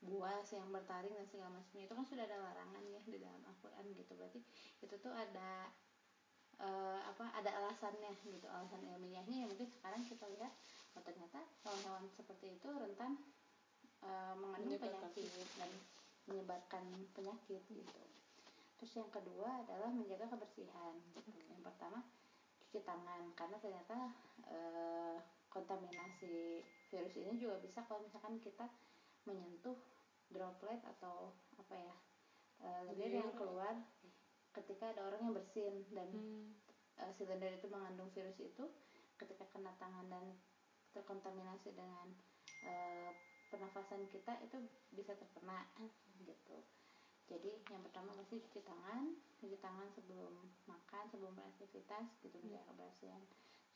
buas 0.00 0.44
yang 0.52 0.68
bertaring 0.70 1.12
dan 1.16 1.26
segala 1.26 1.56
macamnya 1.56 1.88
itu 1.88 1.94
kan 1.96 2.04
sudah 2.06 2.24
ada 2.28 2.36
larangan 2.38 2.84
ya 2.84 3.00
di 3.02 3.18
dalam 3.18 3.40
Al-Quran 3.48 3.84
gitu 3.96 4.12
berarti 4.14 4.40
itu 4.84 4.94
tuh 5.00 5.10
ada 5.10 5.72
eh, 6.56 7.00
apa 7.04 7.32
ada 7.32 7.50
alasannya 7.50 8.12
gitu 8.24 8.46
alasan 8.48 8.84
ilmiahnya 8.84 9.44
ya 9.44 9.46
mungkin 9.48 9.68
sekarang 9.68 10.04
kita 10.04 10.24
lihat 10.36 10.52
oh 10.96 11.02
ternyata 11.04 11.44
hewan-hewan 11.64 12.08
seperti 12.12 12.56
itu 12.56 12.68
rentan 12.72 13.18
eh, 14.06 14.34
mengandung 14.38 14.70
Menyebarkan. 14.72 15.10
penyakit 15.10 15.48
dan 15.58 15.70
menyebarkan 16.26 16.84
penyakit 17.12 17.62
gitu 17.66 18.02
terus 18.76 18.92
yang 18.94 19.08
kedua 19.08 19.64
adalah 19.64 19.88
menjaga 19.88 20.28
kebersihan 20.28 20.94
gitu. 21.10 21.32
yang 21.48 21.62
pertama 21.64 22.04
cuci 22.60 22.82
tangan 22.82 23.32
karena 23.34 23.56
ternyata 23.58 23.96
eh, 24.46 25.16
kontaminasi 25.48 26.60
virus 26.86 27.14
ini 27.16 27.34
juga 27.36 27.56
bisa 27.58 27.80
kalau 27.88 28.04
misalkan 28.04 28.36
kita 28.38 28.68
menyentuh 29.24 29.74
droplet 30.28 30.78
atau 30.84 31.32
apa 31.56 31.74
ya 31.74 31.94
eh, 32.60 32.80
lendir 32.86 33.16
yang 33.16 33.32
keluar 33.32 33.74
ketika 34.52 34.92
ada 34.92 35.08
orang 35.08 35.20
yang 35.22 35.34
bersin 35.34 35.74
dan 35.90 36.08
Hmm. 36.10 36.52
eh, 36.96 37.12
silinder 37.16 37.52
itu 37.52 37.68
mengandung 37.68 38.08
virus 38.12 38.36
itu 38.40 38.64
ketika 39.16 39.44
kena 39.52 39.72
tangan 39.76 40.04
dan 40.08 40.24
terkontaminasi 40.92 41.72
dengan 41.72 42.12
eh, 42.60 43.10
pernafasan 43.50 44.06
kita 44.10 44.38
itu 44.42 44.56
bisa 44.92 45.14
terkena 45.14 45.66
gitu 46.22 46.58
jadi 47.26 47.50
yang 47.74 47.82
pertama 47.82 48.14
pasti 48.14 48.38
cuci 48.38 48.62
tangan 48.62 49.14
cuci 49.42 49.58
tangan 49.58 49.88
sebelum 49.94 50.34
makan 50.70 51.04
sebelum 51.10 51.34
beraktivitas 51.34 52.06
gitu 52.22 52.36
menjaga 52.42 52.70
kebersihan 52.74 53.22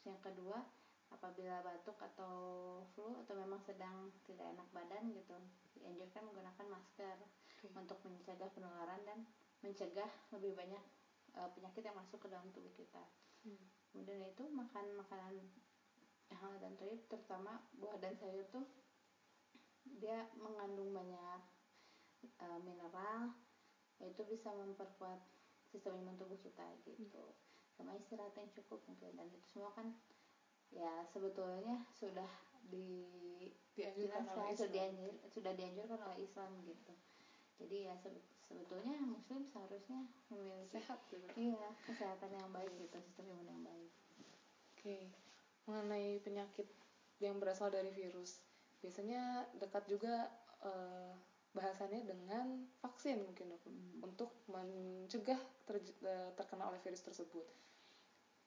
Terus 0.01 0.17
yang 0.17 0.21
kedua 0.23 0.59
apabila 1.11 1.59
batuk 1.67 1.99
atau 1.99 2.35
flu 2.95 3.19
atau 3.27 3.35
memang 3.35 3.59
sedang 3.67 4.15
tidak 4.25 4.47
enak 4.55 4.69
badan 4.71 5.11
gitu 5.11 5.35
dianjurkan 5.83 6.23
menggunakan 6.31 6.67
masker 6.71 7.17
Oke. 7.61 7.67
untuk 7.75 7.99
mencegah 8.07 8.49
penularan 8.55 9.03
dan 9.03 9.19
mencegah 9.61 10.09
lebih 10.31 10.55
banyak 10.55 10.81
eh, 11.35 11.49
penyakit 11.53 11.83
yang 11.83 11.99
masuk 11.99 12.23
ke 12.23 12.29
dalam 12.31 12.47
tubuh 12.55 12.73
kita 12.79 13.03
Hmm. 13.41 13.57
kemudian 13.89 14.21
itu 14.29 14.45
makan 14.53 15.01
makanan 15.01 15.33
yang 16.29 16.39
halal 16.45 16.61
dan 16.61 16.77
toyib 16.77 17.01
terutama 17.09 17.65
buah 17.81 17.97
dan 17.97 18.13
sayur 18.21 18.45
tuh 18.53 18.69
dia 19.87 20.29
mengandung 20.37 20.93
banyak 20.93 21.41
eh, 22.25 22.59
mineral 22.65 23.33
itu 24.01 24.23
bisa 24.25 24.49
memperkuat 24.53 25.21
sistem 25.69 26.01
imun 26.01 26.17
tubuh 26.17 26.39
kita 26.41 26.65
gitu. 26.89 27.25
Sama 27.77 27.97
istirahat 27.97 28.35
yang 28.37 28.49
cukup 28.53 28.81
mungkin. 28.89 29.17
Dan 29.17 29.29
itu 29.33 29.47
semua 29.53 29.73
kan 29.73 29.93
ya 30.71 31.03
sebetulnya 31.11 31.83
sudah 31.99 32.29
di 32.69 33.11
Dianjurkan 33.75 34.25
oleh 34.37 34.53
sudah 34.53 34.69
dianjur, 34.69 35.13
sudah 35.33 35.53
dianjurkan 35.57 35.99
oleh 36.05 36.19
Islam 36.21 36.51
gitu. 36.69 36.93
Jadi 37.61 37.77
ya 37.89 37.95
sebe- 37.97 38.25
sebetulnya 38.45 38.97
muslim 39.05 39.47
seharusnya 39.49 40.01
memiliki 40.29 40.75
sehat 40.75 40.99
gitu. 41.09 41.25
iya 41.39 41.73
kesehatan 41.87 42.35
yang 42.35 42.49
baik 42.53 42.73
gitu 42.77 42.97
sistem 43.01 43.31
imun 43.31 43.47
yang 43.49 43.63
baik. 43.63 43.93
Oke, 44.77 45.13
mengenai 45.69 46.19
penyakit 46.25 46.67
yang 47.21 47.37
berasal 47.37 47.69
dari 47.69 47.93
virus, 47.93 48.41
biasanya 48.81 49.47
dekat 49.57 49.85
juga 49.89 50.29
eh, 50.61 51.13
bahasannya 51.57 52.05
dengan 52.05 52.69
vaksin 52.85 53.17
mungkin 53.25 53.57
dok, 53.57 53.65
Hmm. 53.65 54.05
untuk 54.05 54.31
mencegah 54.47 55.41
terj- 55.65 55.97
eh, 56.05 56.31
terkena 56.37 56.69
oleh 56.69 56.79
virus 56.85 57.01
tersebut. 57.01 57.47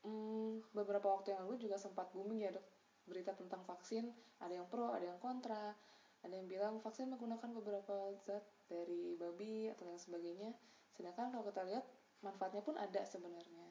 Hmm, 0.05 0.61
beberapa 0.77 1.09
waktu 1.09 1.33
yang 1.33 1.47
lalu 1.47 1.57
juga 1.63 1.81
sempat 1.81 2.11
booming 2.13 2.45
ya 2.45 2.51
dok 2.53 2.63
berita 3.03 3.35
tentang 3.35 3.65
vaksin, 3.67 4.13
ada 4.39 4.53
yang 4.55 4.67
pro, 4.69 4.91
ada 4.93 5.03
yang 5.03 5.19
kontra, 5.19 5.75
ada 6.23 6.33
yang 6.33 6.47
bilang 6.47 6.79
vaksin 6.79 7.11
menggunakan 7.11 7.51
beberapa 7.59 8.15
zat 8.23 8.43
dari 8.71 9.19
babi 9.19 9.67
atau 9.67 9.83
lain 9.83 9.99
sebagainya. 9.99 10.51
Sedangkan 10.95 11.35
kalau 11.35 11.43
kita 11.43 11.67
lihat 11.67 11.83
manfaatnya 12.23 12.63
pun 12.63 12.79
ada 12.79 13.03
sebenarnya. 13.03 13.67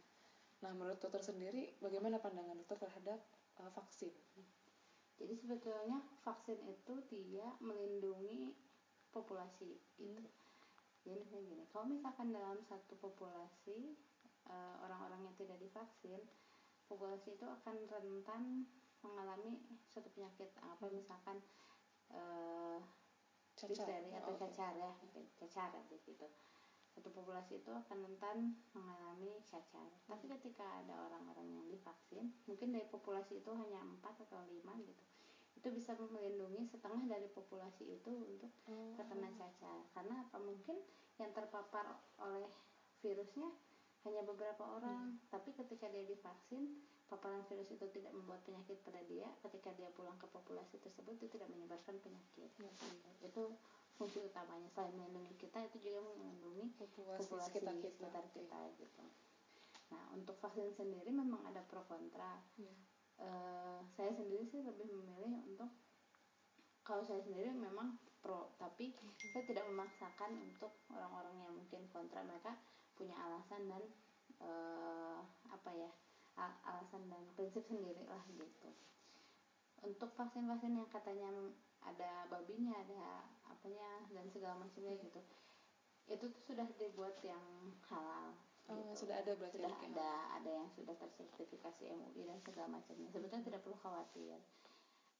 Nah, 0.60 0.72
menurut 0.76 1.00
dokter 1.00 1.24
sendiri, 1.24 1.72
bagaimana 1.80 2.20
pandangan 2.20 2.54
dokter 2.54 2.76
terhadap 2.86 3.18
uh, 3.58 3.72
vaksin? 3.72 4.12
Jadi 5.20 5.34
sebetulnya 5.38 5.98
vaksin 6.24 6.58
itu 6.66 6.94
dia 7.12 7.46
melindungi 7.62 8.52
populasi 9.12 9.70
gitu. 10.00 10.30
Jadi 11.02 11.14
misalnya 11.18 11.44
gini, 11.50 11.64
kalau 11.72 11.86
misalkan 11.90 12.30
dalam 12.30 12.58
satu 12.62 12.94
populasi 12.98 13.94
eh, 14.50 14.74
orang-orang 14.84 15.20
yang 15.30 15.34
tidak 15.38 15.58
divaksin, 15.58 16.20
populasi 16.88 17.34
itu 17.34 17.46
akan 17.46 17.76
rentan 17.90 18.42
mengalami 19.02 19.58
suatu 19.90 20.08
penyakit 20.14 20.50
apa 20.62 20.86
Hmm. 20.86 20.94
misalkan 20.94 21.36
eh, 22.10 22.78
Cacar. 23.56 23.70
difteri 23.70 24.10
atau 24.14 24.32
Oh, 24.32 24.36
cacar 24.36 24.72
ya, 24.76 24.90
cacar 25.38 25.70
gitu. 26.06 26.26
Satu 26.92 27.08
populasi 27.08 27.64
itu 27.64 27.70
akan 27.72 27.98
rentan 28.04 28.52
mengalami 28.76 29.40
cacar. 29.48 29.88
Tapi 30.04 30.28
Hmm. 30.28 30.36
ketika 30.36 30.64
ada 30.84 31.08
orang-orang 31.08 31.48
yang 31.48 31.66
divaksin, 31.72 32.28
mungkin 32.44 32.76
dari 32.76 32.84
populasi 32.88 33.40
itu 33.40 33.50
hanya 33.56 33.80
4 33.80 34.20
atau 34.28 34.44
5 34.44 34.76
gitu. 34.84 35.04
Itu 35.56 35.68
bisa 35.72 35.96
melindungi 35.96 36.68
setengah 36.68 37.04
dari 37.08 37.28
populasi 37.32 37.96
itu 37.96 38.12
untuk 38.12 38.52
Oh. 38.68 38.92
terkena 38.98 39.32
cacar. 39.36 39.84
Karena 39.96 40.26
apa? 40.26 40.36
Mungkin 40.36 40.76
yang 41.16 41.30
terpapar 41.32 41.96
oleh 42.20 42.48
virusnya 43.00 43.48
hanya 44.02 44.22
beberapa 44.26 44.66
orang, 44.66 45.18
tapi 45.30 45.54
ketika 45.54 45.86
dia 45.86 46.02
divaksin, 46.02 46.82
paparan 47.06 47.44
virus 47.46 47.70
itu 47.70 47.86
tidak 47.92 48.10
membuat 48.16 48.42
penyakit 48.42 48.80
pada 48.82 48.98
dia. 49.06 49.28
Ketika 49.44 49.70
dia 49.78 49.92
pulang 49.92 50.16
ke 50.18 50.26
populasi 50.26 50.80
tersebut, 50.80 51.14
itu 51.20 51.28
tidak 51.38 51.46
menyebarkan 51.52 52.00
penyakit. 52.02 52.50
Sih. 52.56 52.72
Itu 53.22 53.54
fungsi 53.96 54.18
utamanya. 54.22 54.68
Selain 54.72 54.94
melindungi 54.96 55.34
kita, 55.36 55.58
itu 55.68 55.90
juga 55.90 56.00
melindungi 56.16 56.72
Populasi, 56.76 57.20
populasi 57.26 57.48
sekitar 57.52 57.74
kita. 57.78 57.90
sekitar 57.94 58.24
kita 58.32 58.58
gitu. 58.78 59.04
Nah, 59.92 60.04
untuk 60.16 60.36
vaksin 60.40 60.72
sendiri 60.72 61.12
memang 61.12 61.44
ada 61.44 61.60
pro 61.68 61.84
kontra. 61.84 62.40
Iya. 62.56 62.74
Eh, 63.22 63.80
saya 63.92 64.10
sendiri 64.16 64.42
sih 64.48 64.64
lebih 64.64 64.88
memilih 64.88 65.44
untuk 65.46 65.68
kalau 66.82 67.06
saya 67.06 67.22
sendiri 67.22 67.54
memang 67.54 67.94
pro, 68.18 68.50
tapi 68.58 68.96
saya 69.30 69.44
tidak 69.46 69.62
memaksakan 69.70 70.34
untuk 70.42 70.82
orang-orang 70.90 71.36
yang 71.38 71.52
mungkin 71.54 71.86
kontra 71.94 72.26
mereka 72.26 72.58
punya 72.98 73.14
alasan 73.14 73.70
dan 73.70 73.82
eh, 74.42 75.18
apa 75.46 75.70
ya 75.70 75.90
alasan 76.66 77.06
dan 77.12 77.22
prinsip 77.36 77.62
sendiri 77.68 78.02
lah 78.08 78.24
gitu. 78.32 78.70
Untuk 79.82 80.10
vaksin-vaksin 80.14 80.78
yang 80.78 80.88
katanya 80.90 81.30
ada 81.86 82.26
babinya, 82.30 82.78
ada 82.78 83.26
apanya 83.48 84.06
dan 84.10 84.26
segala 84.30 84.58
macamnya 84.62 84.94
gitu, 84.98 85.20
itu 86.10 86.24
tuh 86.26 86.42
sudah 86.42 86.66
dibuat 86.78 87.18
yang 87.26 87.74
halal. 87.90 88.34
Oh, 88.70 88.78
gitu. 88.78 89.04
sudah 89.04 89.18
ada 89.18 89.34
berarti 89.34 89.58
sudah 89.58 89.74
ada 89.74 90.10
ada 90.38 90.50
yang 90.62 90.70
sudah 90.70 90.94
tersertifikasi 90.94 91.82
MUI 91.82 92.22
dan 92.30 92.38
segala 92.46 92.78
macamnya. 92.78 93.10
Sebetulnya 93.10 93.42
tidak 93.42 93.60
perlu 93.66 93.74
khawatir 93.82 94.38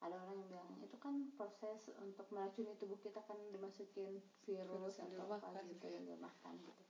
ada 0.02 0.18
orang 0.18 0.34
yang 0.34 0.48
bilang 0.50 0.70
itu 0.82 0.96
kan 0.98 1.14
proses 1.38 1.86
untuk 2.02 2.26
meracuni 2.34 2.74
tubuh 2.74 2.98
kita 2.98 3.22
kan 3.22 3.38
dimasukin 3.54 4.18
virus, 4.42 4.98
Virus 4.98 4.98
yang 4.98 5.14
atau 5.14 5.30
apa 5.30 5.46
dilemahkan 5.46 5.62
gitu 5.70 5.74
gitu 5.78 5.86
ya. 5.86 5.94
yang 5.94 6.04
dilemahkan 6.10 6.52
gitu 6.58 6.82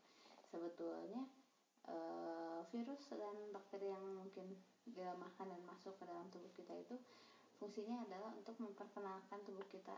sebetulnya 0.49 1.23
eh, 1.93 2.61
virus 2.73 3.01
dan 3.13 3.37
bakteri 3.53 3.93
yang 3.93 4.05
mungkin 4.17 4.57
dilemahkan 4.89 5.45
dan 5.45 5.61
masuk 5.69 5.93
ke 6.01 6.05
dalam 6.09 6.27
tubuh 6.33 6.49
kita 6.57 6.73
itu 6.73 6.97
fungsinya 7.63 8.03
adalah 8.03 8.35
untuk 8.35 8.59
memperkenalkan 8.59 9.39
tubuh 9.47 9.63
kita 9.71 9.95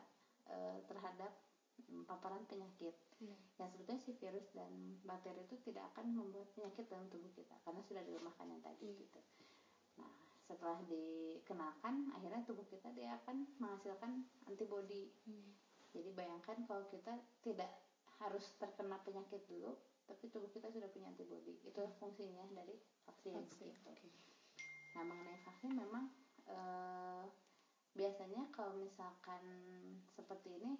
eh, 0.46 0.84
terhadap 0.84 1.32
paparan 2.06 2.44
penyakit 2.46 2.94
yang 3.18 3.66
sebetulnya 3.72 3.98
si 3.98 4.12
virus 4.14 4.46
dan 4.52 4.70
bakteri 5.02 5.42
itu 5.42 5.56
tidak 5.64 5.88
akan 5.90 6.12
membuat 6.12 6.46
penyakit 6.52 6.86
dalam 6.86 7.08
tubuh 7.08 7.32
kita 7.32 7.56
karena 7.64 7.80
sudah 7.82 8.02
dilemahkan 8.04 8.46
yang 8.46 8.60
tadi 8.60 8.84
Iya. 8.84 9.00
gitu 9.00 9.20
nah 9.96 10.12
setelah 10.44 10.78
dikenalkan 10.86 12.12
akhirnya 12.12 12.44
tubuh 12.44 12.62
kita 12.68 12.92
dia 12.92 13.16
akan 13.24 13.48
menghasilkan 13.58 14.22
antibodi 14.44 15.08
Hmm. 15.24 15.50
jadi 15.90 16.12
bayangkan 16.12 16.62
kalau 16.68 16.84
kita 16.86 17.16
tidak 17.40 17.70
harus 18.20 18.44
terkena 18.56 19.00
penyakit 19.02 19.42
dulu 19.48 19.74
tapi 20.04 20.28
tubuh 20.28 20.52
kita 20.52 20.68
sudah 20.70 20.86
punya 20.92 21.10
antibodi 21.10 21.58
itu 21.58 21.82
fungsinya 21.98 22.44
dari 22.52 22.76
vaksin, 23.02 23.34
Vaksin. 23.34 23.72
gitu. 23.72 23.88
Oke. 23.88 24.08
Nah 24.94 25.02
mengenai 25.02 25.40
vaksin 25.42 25.72
memang 25.74 26.06
eh, 26.44 27.24
biasanya 27.94 28.50
kalau 28.50 28.74
misalkan 28.74 29.42
seperti 30.10 30.58
ini 30.58 30.74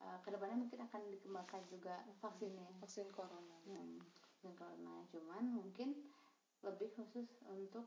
eh, 0.00 0.18
ke 0.20 0.28
depannya 0.28 0.56
mungkin 0.56 0.80
akan 0.82 1.02
dikembangkan 1.08 1.62
juga 1.68 2.00
vaksinnya. 2.18 2.68
Vaksin 2.80 3.08
corona. 3.12 3.56
Hmm, 3.64 4.00
vaksin 4.32 4.52
corona 4.52 5.04
cuman 5.08 5.44
mungkin 5.48 5.92
lebih 6.64 6.88
khusus 6.92 7.28
untuk 7.46 7.84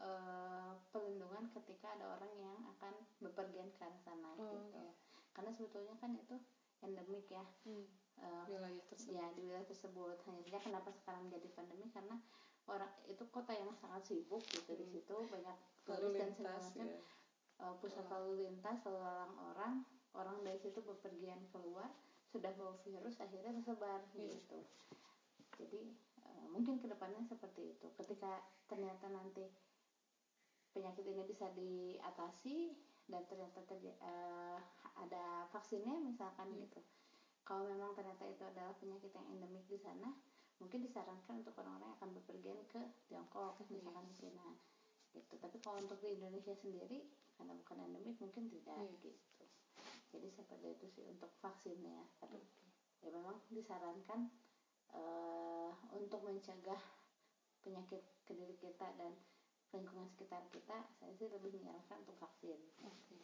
uh, 0.00 0.72
pelindungan 0.90 1.46
ketika 1.52 1.94
ada 1.94 2.16
orang 2.16 2.32
yang 2.36 2.56
akan 2.74 2.92
bepergian 3.20 3.68
ke 3.70 3.80
arah 3.84 4.00
sana 4.02 4.32
Oh, 4.34 4.50
gitu 4.50 4.80
iya. 4.82 4.92
karena 5.30 5.50
sebetulnya 5.52 5.94
kan 6.00 6.16
itu 6.16 6.36
endemik 6.80 7.28
ya 7.28 7.44
Hmm. 7.62 7.86
uh, 8.18 8.44
Wilayah 8.48 8.82
tersebut. 8.88 9.14
ya 9.14 9.26
di 9.36 9.40
wilayah 9.44 9.68
tersebut 9.68 10.16
hanya 10.26 10.58
kenapa 10.58 10.90
sekarang 10.90 11.28
jadi 11.28 11.48
pandemi 11.52 11.86
karena 11.92 12.16
orang 12.66 12.90
itu 13.06 13.22
kota 13.30 13.52
yang 13.52 13.70
sangat 13.78 14.02
sibuk 14.02 14.42
gitu 14.48 14.72
di 14.74 14.84
Hmm. 14.88 14.94
situ 14.96 15.16
banyak 15.28 15.56
turis 15.86 16.16
dan 16.18 16.30
segala 16.34 16.58
macam 16.58 16.86
ya. 16.88 17.00
Uh, 17.58 17.74
pusat 17.78 18.04
lalu 18.06 18.44
lintas 18.44 18.78
lalu 18.84 19.00
lalang 19.00 19.34
orang 19.52 19.74
orang 20.12 20.36
dari 20.42 20.56
situ 20.56 20.80
bepergian 20.80 21.40
keluar 21.50 21.88
sudah 22.26 22.50
bawa 22.54 22.74
virus 22.82 23.16
akhirnya 23.18 23.52
tersebar 23.54 24.00
Iya. 24.12 24.36
gitu 24.36 24.60
jadi 25.56 25.80
uh, 26.22 26.46
mungkin 26.50 26.76
ke 26.76 26.86
depannya 26.86 27.22
seperti 27.22 27.72
itu 27.72 27.86
ketika 27.96 28.40
ternyata 28.66 29.08
nanti 29.08 29.46
penyakit 30.72 31.04
ini 31.08 31.24
bisa 31.24 31.48
diatasi 31.52 32.76
dan 33.06 33.22
ternyata 33.24 33.62
terja- 33.64 33.96
uh, 34.02 34.58
ada 34.98 35.46
vaksinnya 35.48 35.96
misalkan 36.02 36.50
Hmm. 36.50 36.60
gitu 36.66 36.80
kalau 37.46 37.64
memang 37.64 37.94
ternyata 37.94 38.26
itu 38.26 38.42
adalah 38.42 38.74
penyakit 38.76 39.14
yang 39.14 39.26
endemik 39.30 39.64
di 39.70 39.78
sana 39.78 40.12
mungkin 40.58 40.82
disarankan 40.82 41.44
untuk 41.44 41.54
orang-orang 41.60 41.92
yang 41.92 41.96
akan 42.00 42.10
bepergian 42.16 42.60
ke 42.66 42.80
Tiongkok 43.06 43.60
misalkan 43.70 44.04
Iya. 44.04 44.10
di 44.10 44.14
Cina 44.18 44.46
gitu. 45.16 45.34
Tapi 45.40 45.56
kalau 45.64 45.80
untuk 45.80 45.96
di 46.04 46.12
Indonesia 46.12 46.52
sendiri 46.52 47.08
karena 47.36 47.52
bukan 47.56 47.76
endemik 47.80 48.16
mungkin 48.20 48.52
tidak 48.52 48.76
Iya. 48.76 48.92
gitu. 49.00 49.44
Jadi 50.12 50.28
seperti 50.32 50.66
itu 50.76 50.86
sih 50.92 51.04
untuk 51.08 51.32
vaksinnya 51.40 52.04
tapi 52.20 52.40
ya 53.00 53.10
memang 53.12 53.40
disarankan 53.52 54.28
eh, 54.94 55.70
untuk 55.92 56.20
mencegah 56.24 56.80
penyakit 57.60 58.00
ke 58.22 58.32
diri 58.32 58.54
kita 58.56 58.86
dan 58.96 59.12
lingkungan 59.74 60.06
sekitar 60.08 60.40
kita 60.54 60.78
saya 60.96 61.12
sih 61.18 61.28
lebih 61.28 61.52
menyarankan 61.58 62.00
untuk 62.06 62.16
vaksin. 62.22 62.56
Oke. 62.86 63.18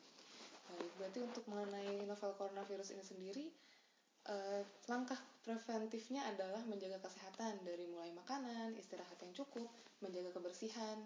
Baik, 0.68 0.92
berarti 0.98 1.18
untuk 1.22 1.44
mengenai 1.48 2.04
novel 2.08 2.32
coronavirus 2.36 2.96
ini 2.96 3.04
sendiri, 3.04 3.46
eh, 4.26 4.62
langkah 4.88 5.20
preventifnya 5.42 6.24
adalah 6.28 6.62
menjaga 6.64 6.98
kesehatan 7.02 7.60
dari 7.66 7.86
mulai 7.90 8.10
makanan, 8.14 8.74
istirahat 8.78 9.18
yang 9.22 9.32
cukup, 9.36 9.68
menjaga 10.00 10.30
kebersihan, 10.34 10.98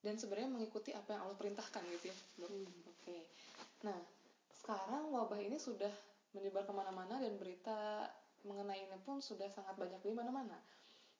dan 0.00 0.16
sebenarnya 0.16 0.48
mengikuti 0.48 0.96
apa 0.96 1.12
yang 1.12 1.28
Allah 1.28 1.36
perintahkan 1.36 1.82
gitu 2.00 2.08
ya, 2.08 2.16
dok. 2.40 2.48
Hmm. 2.48 2.68
Oke. 2.88 3.18
Nah, 3.84 3.98
sekarang 4.52 5.12
wabah 5.12 5.40
ini 5.40 5.60
sudah 5.60 5.92
menyebar 6.32 6.64
ke 6.64 6.72
mana-mana 6.72 7.20
dan 7.20 7.36
berita 7.36 8.08
mengenai 8.46 8.80
ini 8.80 8.98
pun 9.04 9.20
sudah 9.20 9.48
sangat 9.52 9.76
banyak 9.76 10.00
di 10.00 10.12
mana-mana. 10.16 10.56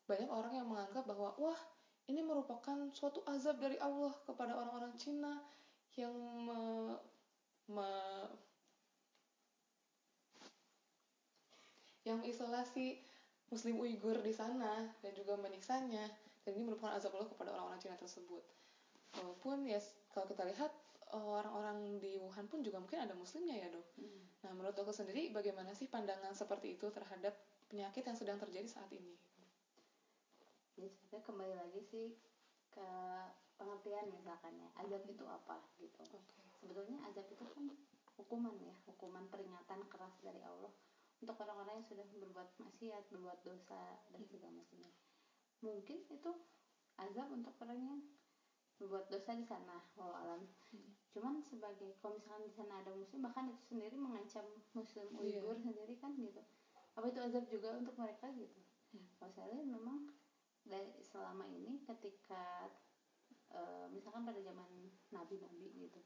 Banyak 0.09 0.31
orang 0.33 0.53
yang 0.57 0.67
menganggap 0.67 1.05
bahwa 1.05 1.37
wah 1.37 1.61
ini 2.09 2.25
merupakan 2.25 2.89
suatu 2.97 3.21
azab 3.29 3.61
dari 3.61 3.77
Allah 3.79 4.11
kepada 4.25 4.57
orang-orang 4.57 4.97
Cina 4.97 5.45
yang 5.95 6.15
me- 6.17 7.01
me- 7.69 8.33
yang 12.09 12.19
mengisolasi 12.25 12.99
Muslim 13.53 13.77
Uighur 13.83 14.19
di 14.25 14.33
sana 14.33 14.89
dan 15.05 15.13
juga 15.13 15.37
menyiksanya 15.37 16.09
dan 16.47 16.51
ini 16.57 16.65
merupakan 16.65 16.97
azab 16.97 17.13
Allah 17.15 17.29
kepada 17.29 17.51
orang-orang 17.53 17.83
Cina 17.83 17.99
tersebut. 18.01 18.60
Walaupun 19.19 19.67
ya 19.67 19.81
kalau 20.15 20.27
kita 20.31 20.47
lihat 20.47 20.71
eh, 21.11 21.19
orang-orang 21.19 21.99
di 21.99 22.21
Wuhan 22.21 22.47
pun 22.47 22.63
juga 22.63 22.79
mungkin 22.79 23.03
ada 23.03 23.15
Muslimnya 23.17 23.57
ya 23.57 23.69
dok. 23.73 23.87
Hmm. 23.99 24.23
Nah 24.47 24.51
menurut 24.55 24.75
dokter 24.77 25.03
sendiri 25.03 25.35
bagaimana 25.35 25.75
sih 25.75 25.91
pandangan 25.91 26.37
seperti 26.37 26.79
itu 26.79 26.87
terhadap 26.95 27.35
penyakit 27.67 28.03
yang 28.07 28.19
sedang 28.19 28.39
terjadi 28.39 28.67
saat 28.67 28.91
ini? 28.91 29.15
jadi 30.81 30.97
sebenarnya 30.97 31.25
kembali 31.29 31.55
lagi 31.61 31.81
sih 31.93 32.09
ke 32.73 32.89
pengertian 33.61 34.09
misalkan 34.17 34.57
ya 34.57 34.69
azab 34.81 35.05
itu 35.05 35.25
apa 35.29 35.61
gitu 35.77 36.01
Oke. 36.01 36.17
sebetulnya 36.57 37.05
azab 37.05 37.29
itu 37.29 37.45
kan 37.45 37.69
hukuman 38.17 38.57
ya 38.65 38.73
hukuman 38.89 39.29
peringatan 39.29 39.85
keras 39.93 40.17
dari 40.25 40.41
Allah 40.41 40.73
untuk 41.21 41.37
orang-orang 41.37 41.85
yang 41.85 41.89
sudah 41.93 42.07
berbuat 42.17 42.49
maksiat 42.57 43.13
berbuat 43.13 43.45
dosa 43.45 44.01
dan 44.09 44.25
segala 44.25 44.57
macamnya 44.57 44.89
mungkin 45.61 46.01
itu 46.09 46.31
azab 46.97 47.29
untuk 47.29 47.53
orang 47.61 47.77
yang 47.77 48.01
berbuat 48.81 49.07
dosa 49.07 49.37
di 49.37 49.45
sana 49.45 49.77
walau 49.95 50.17
alam 50.17 50.43
Hmm. 50.71 50.87
cuman 51.11 51.43
sebagai 51.43 51.99
kalau 51.99 52.15
misalkan 52.15 52.47
di 52.47 52.55
sana 52.55 52.79
ada 52.81 52.95
muslim 52.95 53.21
bahkan 53.21 53.51
itu 53.51 53.59
sendiri 53.67 53.99
mengancam 53.99 54.47
muslim 54.73 55.11
Iya. 55.19 55.43
Uighur 55.43 55.59
sendiri 55.59 55.99
kan 55.99 56.15
gitu 56.15 56.39
apa 56.95 57.07
itu 57.07 57.19
azab 57.19 57.45
juga 57.47 57.75
untuk 57.75 57.95
mereka 57.95 58.31
gitu 58.33 58.61
kalau 59.19 59.31
saya 59.31 59.51
lihat 59.51 59.67
memang 59.67 60.15
dari 60.63 60.95
selama 61.03 61.43
ini 61.51 61.83
ketika 61.83 62.71
eh, 63.51 63.87
misalkan 63.91 64.23
pada 64.23 64.39
zaman 64.39 64.71
nabi-nabi 65.11 65.75
gitu 65.77 65.99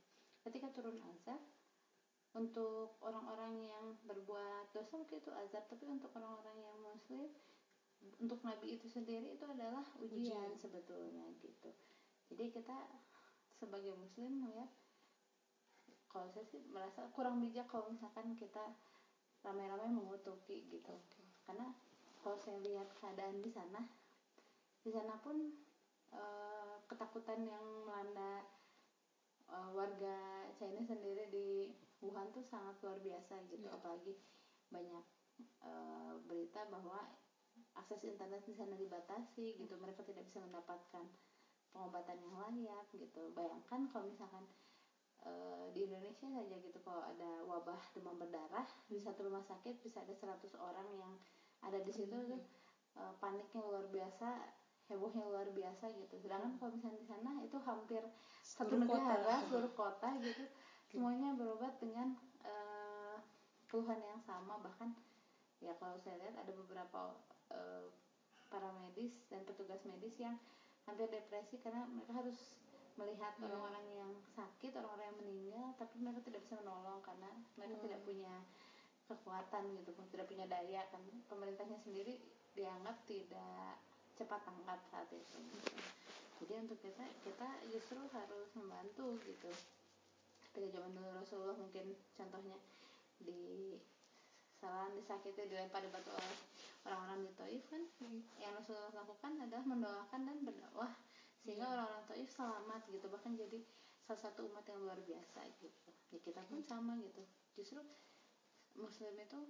ketika 0.42 0.72
turun 0.72 0.96
azab 1.12 1.40
untuk 2.34 2.98
orang-orang 2.98 3.54
yang 3.62 3.84
berbuat 4.02 4.72
dosa 4.72 4.96
mungkin 4.96 5.20
itu 5.20 5.30
azab 5.30 5.68
tapi 5.68 5.87
untuk 5.87 6.10
orang-orang 6.16 6.56
yang 6.58 6.76
muslim 6.80 7.28
untuk 8.20 8.40
nabi 8.42 8.76
itu 8.76 8.84
sendiri 8.84 9.32
itu 9.32 9.44
adalah 9.44 9.84
ujian, 9.96 10.24
Ujian. 10.24 10.50
sebetulnya 10.56 11.24
gitu 11.40 11.70
jadi 12.30 12.50
kita 12.52 12.76
sebagai 13.58 13.94
muslim 13.96 14.44
melihat 14.44 14.70
kalau 16.08 16.30
saya 16.30 16.46
sih 16.46 16.62
merasa 16.70 17.10
kurang 17.10 17.42
bijak 17.42 17.66
kalau 17.66 17.90
misalkan 17.90 18.38
kita 18.38 18.74
ramai-ramai 19.42 19.90
mengutuki 19.90 20.64
gitu 20.70 20.94
Oke. 20.94 21.22
karena 21.44 21.74
kalau 22.22 22.38
saya 22.40 22.62
lihat 22.62 22.88
keadaan 22.96 23.42
di 23.44 23.50
sana 23.50 23.82
di 24.80 24.90
sana 24.94 25.18
pun 25.20 25.37
eh, 26.14 26.74
ketakutan 26.87 27.44
yang 27.44 27.64
melanda 27.84 28.46
eh, 29.50 29.68
warga 29.74 30.48
China 30.56 30.80
sendiri 30.87 31.28
di 31.28 31.48
Wuhan 32.04 32.30
tuh 32.37 32.44
sangat 32.46 32.76
luar 32.84 33.00
biasa 33.00 33.34
gitu 33.50 33.64
Iya. 33.66 33.76
apalagi 33.76 34.14
banyak 34.70 35.04
eh, 35.40 36.12
berita 36.24 36.64
bahwa 36.70 37.10
akses 37.74 38.02
internet 38.06 38.42
di 38.46 38.54
sana 38.54 38.78
dibatasi 38.78 39.58
gitu 39.58 39.74
mereka 39.82 40.06
tidak 40.06 40.24
bisa 40.30 40.38
mendapatkan 40.42 41.04
pengobatan 41.74 42.16
yang 42.22 42.34
layak 42.38 42.87
gitu. 42.94 43.34
Bayangkan 43.34 43.90
kalau 43.90 44.06
misalkan 44.06 44.46
eh, 45.26 45.66
di 45.74 45.90
Indonesia 45.90 46.28
saja 46.30 46.56
gitu 46.62 46.78
kalau 46.87 47.02
ada 47.02 47.42
wabah 47.44 47.80
demam 47.92 48.16
berdarah 48.16 48.64
di 48.87 49.02
satu 49.02 49.26
rumah 49.26 49.42
sakit 49.42 49.82
bisa 49.82 50.00
ada 50.06 50.14
100 50.14 50.54
orang 50.56 50.88
yang 50.94 51.12
ada 51.66 51.82
di 51.82 51.90
situ 51.90 52.14
Hmm, 52.14 52.30
tuh 52.30 52.40
eh, 52.96 53.12
paniknya 53.18 53.60
luar 53.66 53.84
biasa 53.90 54.28
hebohnya 54.88 55.24
luar 55.26 55.48
biasa 55.50 55.90
gitu. 55.96 56.14
Sedangkan 56.20 56.60
kalau 56.60 56.70
misalnya 56.76 56.98
di 57.00 57.08
sana 57.08 57.30
itu 57.42 57.56
hampir 57.64 58.02
satu 58.44 58.76
kota. 58.76 58.84
negara 58.84 59.34
seluruh 59.48 59.72
kota 59.72 60.08
gitu. 60.20 60.44
Semuanya 60.92 61.34
berobat 61.34 61.74
dengan 61.80 62.14
eh, 62.44 63.16
keluhan 63.66 63.98
yang 64.04 64.20
sama. 64.22 64.60
Bahkan 64.60 64.92
ya 65.64 65.72
kalau 65.80 65.96
saya 66.04 66.20
lihat 66.20 66.37
ada 66.37 66.52
beberapa 66.52 67.16
eh, 67.50 67.88
para 68.52 68.70
medis 68.76 69.24
dan 69.32 69.42
petugas 69.48 69.80
medis 69.88 70.14
yang 70.20 70.37
hampir 70.84 71.08
depresi 71.08 71.56
karena 71.64 71.84
mereka 71.88 72.12
harus 72.20 72.38
melihat 72.94 73.34
Iya. 73.36 73.50
orang-orang 73.50 73.86
yang 73.98 74.12
sakit 74.38 74.70
orang-orang 74.78 75.06
yang 75.10 75.18
meninggal 75.18 75.66
tapi 75.80 75.94
mereka 75.98 76.20
tidak 76.22 76.40
bisa 76.46 76.54
menolong 76.62 77.02
karena 77.02 77.30
mereka 77.58 77.76
tidak 77.82 78.00
punya 78.06 78.34
kekuatan 79.10 79.62
gitu 79.82 79.90
tidak 80.14 80.26
punya 80.30 80.46
daya 80.46 80.82
kan 80.94 81.02
pemerintahnya 81.28 81.76
sendiri 81.82 82.16
dianggap 82.54 82.96
tidak 83.10 83.82
cepat 84.14 84.40
tanggap 84.46 84.78
saat 84.94 85.10
itu 85.10 85.38
gitu. 85.50 85.74
jadi 86.46 86.62
untuk 86.62 86.78
kita 86.78 87.04
kita 87.26 87.48
justru 87.74 87.98
harus 88.14 88.48
membantu 88.54 89.18
gitu 89.26 89.50
ketika 90.54 90.78
zaman 90.78 90.94
dulu 90.94 91.10
Rasulullah 91.18 91.58
mungkin 91.58 91.98
contohnya 92.14 92.56
di 93.18 93.74
kesalahan 94.64 94.96
disakiti 94.96 95.44
dilempar 95.44 95.85
batu 95.92 96.09
oleh 96.09 96.37
orang-orang 96.88 97.20
di 97.29 97.33
Taif 97.37 97.62
kan 97.68 97.85
Hmm. 98.00 98.24
yang 98.40 98.57
Rasulullah 98.57 98.96
lakukan 98.96 99.37
adalah 99.37 99.61
mendoakan 99.61 100.20
dan 100.24 100.37
berdakwah 100.40 100.88
sehingga 101.44 101.68
Iya. 101.68 101.72
orang-orang 101.77 102.05
Taif 102.09 102.29
selamat 102.33 102.83
gitu 102.88 103.07
bahkan 103.12 103.37
jadi 103.37 103.61
salah 104.09 104.20
satu 104.24 104.48
umat 104.48 104.64
yang 104.64 104.81
luar 104.81 104.96
biasa 105.05 105.44
gitu 105.61 105.68
ya 106.09 106.16
kita 106.16 106.40
pun 106.48 106.64
sama 106.64 106.96
gitu 106.96 107.20
justru 107.61 107.85
Muslim 108.72 109.12
itu 109.20 109.40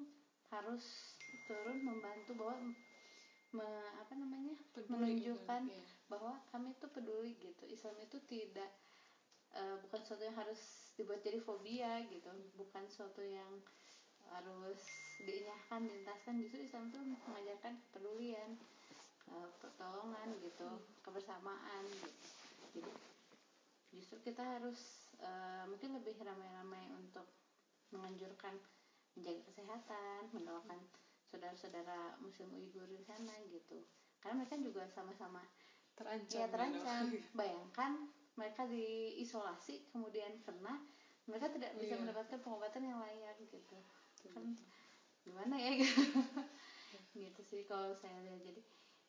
harus 0.50 1.14
turun 1.46 1.78
membantu 1.86 2.34
bahwa 2.34 2.74
me- 3.54 3.94
apa 4.02 4.18
namanya 4.18 4.58
Peduli 4.74 5.14
menunjukkan 5.14 5.62
bukan? 5.62 5.78
Iya. 5.78 5.86
bahwa 6.10 6.42
kami 6.50 6.74
itu 6.74 6.86
peduli 6.90 7.38
gitu 7.38 7.62
Islam 7.70 7.94
itu 8.02 8.18
tidak 8.26 8.70
eh, 9.54 9.78
bukan 9.78 10.02
sesuatu 10.02 10.26
yang 10.26 10.34
harus 10.34 10.90
dibuat 10.98 11.22
jadi 11.22 11.38
fobia 11.38 12.02
gitu 12.10 12.26
bukan 12.58 12.82
sesuatu 12.90 13.22
yang 13.22 13.62
harus 14.32 14.82
diinyahkan 15.22 15.86
diintaskan 15.86 16.34
justru 16.42 16.66
Islam 16.66 16.90
itu 16.90 16.98
mengajarkan 16.98 17.72
kepedulian 17.88 18.50
eh, 19.30 19.48
pertolongan 19.62 20.28
gitu 20.42 20.66
kebersamaan 21.00 21.82
gitu. 21.86 22.18
Jadi 22.74 22.92
justru 23.94 24.16
kita 24.24 24.42
harus 24.42 25.10
eh, 25.22 25.64
mungkin 25.70 25.94
lebih 25.98 26.18
ramai-ramai 26.18 26.90
untuk 26.98 27.26
menganjurkan 27.94 28.58
menjaga 29.14 29.46
kesehatan 29.46 30.26
mendoakan 30.34 30.82
saudara-saudara 31.30 32.18
muslim 32.18 32.50
Uighur 32.58 32.90
di 32.90 33.02
sana 33.06 33.30
gitu. 33.46 33.86
Karena 34.18 34.42
mereka 34.42 34.58
juga 34.58 34.82
sama-sama 34.90 35.42
terancam 35.94 36.40
ya 36.42 36.46
terancam. 36.50 37.04
Bayangkan 37.38 38.10
mereka 38.34 38.66
diisolasi 38.66 39.94
kemudian 39.94 40.42
kena 40.42 40.82
mereka 41.24 41.48
tidak 41.54 41.72
bisa 41.78 41.94
Iya. 41.94 42.02
mendapatkan 42.02 42.38
pengobatan 42.42 42.82
yang 42.82 42.98
layak 42.98 43.38
gitu. 43.46 43.78
Kan 44.34 44.58
gimana 45.24 45.56
ya? 45.56 45.72
Gitu 47.14 47.40
sih 47.46 47.62
kalau 47.64 47.94
saya 47.94 48.18
lihat. 48.22 48.42
Jadi 48.42 48.60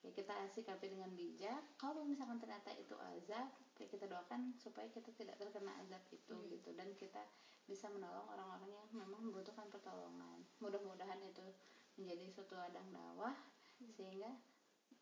ya 0.06 0.14
kita 0.14 0.34
sikapi 0.48 0.94
dengan 0.94 1.10
bijak. 1.12 1.62
Kalau 1.76 2.06
misalkan 2.06 2.38
ternyata 2.38 2.70
itu 2.78 2.94
azab 2.94 3.50
ya 3.76 3.86
kita 3.90 4.06
doakan 4.06 4.54
supaya 4.56 4.86
kita 4.94 5.10
tidak 5.18 5.36
terkena 5.36 5.74
azab 5.82 6.02
itu 6.14 6.34
Iya. 6.34 6.50
gitu. 6.58 6.70
Dan 6.78 6.94
kita 6.96 7.26
bisa 7.66 7.90
menolong 7.90 8.30
orang-orang 8.30 8.70
yang 8.70 8.88
memang 8.94 9.22
membutuhkan 9.26 9.66
pertolongan. 9.74 10.46
Mudah-mudahan 10.62 11.18
itu 11.26 11.42
menjadi 11.98 12.30
suatu 12.30 12.54
ladang 12.54 12.86
dakwah 12.94 13.34
sehingga 13.98 14.30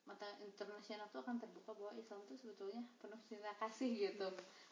mata 0.04 0.28
internasional 0.39 1.08
itu 1.08 1.19
akan 1.19 1.39
terbuka 1.39 1.71
bahwa 1.76 1.91
Islam 1.95 2.23
itu 2.28 2.36
sebetulnya 2.39 2.84
penuh 3.04 3.19
cinta 3.28 3.52
kasih 3.60 3.91
gitu. 4.12 4.28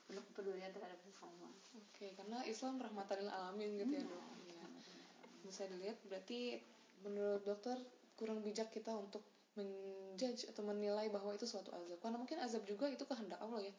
Penuh 0.07 0.23
kepedulian 0.31 0.71
terhadap 0.71 0.99
sesama. 1.03 1.51
Oke 1.75 2.15
karena 2.15 2.39
Islam 2.47 2.79
rahmatan 2.79 3.27
alamin 3.27 3.75
gitu 3.75 3.99
ya 3.99 4.03
Iya, 4.03 4.07
dok. 4.07 4.23
Iya. 4.47 5.00
Bisa 5.43 5.65
dilihat 5.67 5.97
berarti 6.05 6.61
menurut 7.01 7.41
dokter 7.43 7.77
kurang 8.15 8.45
bijak 8.45 8.69
kita 8.69 8.93
untuk 8.93 9.25
menjudge 9.57 10.47
atau 10.47 10.63
menilai 10.63 11.11
bahwa 11.11 11.35
itu 11.35 11.43
suatu 11.43 11.73
azab. 11.75 11.99
Karena 11.99 12.15
mungkin 12.15 12.39
azab 12.39 12.63
juga 12.63 12.87
itu 12.87 13.03
kehendak 13.03 13.41
Allah 13.41 13.67
ya. 13.67 13.73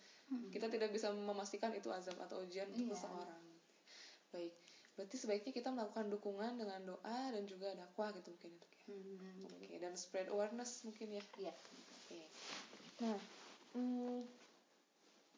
Kita 0.52 0.68
tidak 0.68 0.92
bisa 0.92 1.08
memastikan 1.12 1.72
itu 1.72 1.88
azab 1.88 2.16
atau 2.20 2.40
ujian 2.44 2.68
untuk 2.68 2.92
Iya. 2.92 2.92
seseorang. 2.96 3.44
Baik. 4.32 4.52
Berarti 4.92 5.16
sebaiknya 5.16 5.52
kita 5.56 5.72
melakukan 5.72 6.12
dukungan 6.12 6.60
dengan 6.60 6.80
doa 6.84 7.20
dan 7.32 7.48
juga 7.48 7.72
dakwah 7.72 8.12
gitu 8.12 8.28
mungkin 8.28 8.52
ya 8.52 8.58
dok 8.60 8.72
ya. 8.76 8.84
Hmm, 8.92 9.40
oke 9.48 9.76
dan 9.80 9.92
spread 9.96 10.28
awareness 10.28 10.84
mungkin 10.84 11.16
ya. 11.16 11.24
Iya. 11.40 11.52
Oke. 11.96 12.20
Nah, 13.00 13.16
mm, 13.72 14.20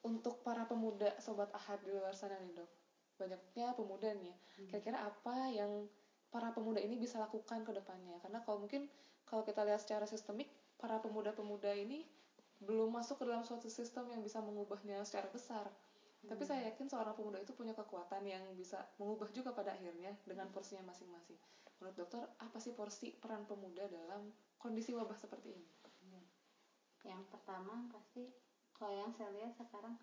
untuk 0.04 0.42
para 0.42 0.66
pemuda 0.66 1.14
sobat 1.22 1.48
ahad 1.54 1.80
di 1.80 1.94
luar 1.94 2.12
sana 2.12 2.37
nih 2.37 2.52
dok, 2.52 2.70
banyaknya 3.16 3.72
pemuda 3.72 4.10
nih 4.18 4.26
ya. 4.28 4.37
Kira-kira 4.68 4.98
apa 5.06 5.48
yang 5.48 5.87
para 6.34 6.50
pemuda 6.50 6.82
ini 6.82 6.98
bisa 6.98 7.22
lakukan 7.22 7.62
ke 7.62 7.70
depannya? 7.70 8.18
Karena 8.18 8.42
kalau 8.42 8.66
mungkin 8.66 8.90
kalau 9.22 9.46
kita 9.46 9.62
lihat 9.62 9.78
secara 9.78 10.10
sistemik, 10.10 10.50
para 10.74 10.98
pemuda-pemuda 10.98 11.70
ini 11.78 12.02
belum 12.58 12.90
masuk 12.90 13.22
ke 13.22 13.24
dalam 13.30 13.46
suatu 13.46 13.70
sistem 13.70 14.10
yang 14.10 14.20
bisa 14.26 14.42
mengubahnya 14.42 15.06
secara 15.06 15.30
besar. 15.30 15.70
Tapi 16.24 16.42
saya 16.42 16.72
yakin 16.72 16.90
seorang 16.90 17.14
pemuda 17.14 17.38
itu 17.38 17.54
punya 17.54 17.76
kekuatan 17.76 18.24
yang 18.26 18.42
bisa 18.58 18.82
mengubah 18.98 19.30
juga 19.30 19.54
pada 19.54 19.76
akhirnya 19.76 20.10
dengan 20.26 20.50
porsinya 20.50 20.82
masing-masing. 20.90 21.36
Menurut 21.78 21.94
dokter, 21.94 22.24
apa 22.40 22.58
sih 22.58 22.74
porsi 22.74 23.14
peran 23.14 23.46
pemuda 23.46 23.86
dalam 23.86 24.32
kondisi 24.58 24.96
wabah 24.96 25.20
seperti 25.20 25.52
ini? 25.52 25.68
yang 27.04 27.20
pertama 27.28 27.84
pasti 27.92 28.32
kalau 28.72 28.96
yang 28.96 29.12
saya 29.12 29.28
lihat 29.36 29.52
sekarang 29.60 30.00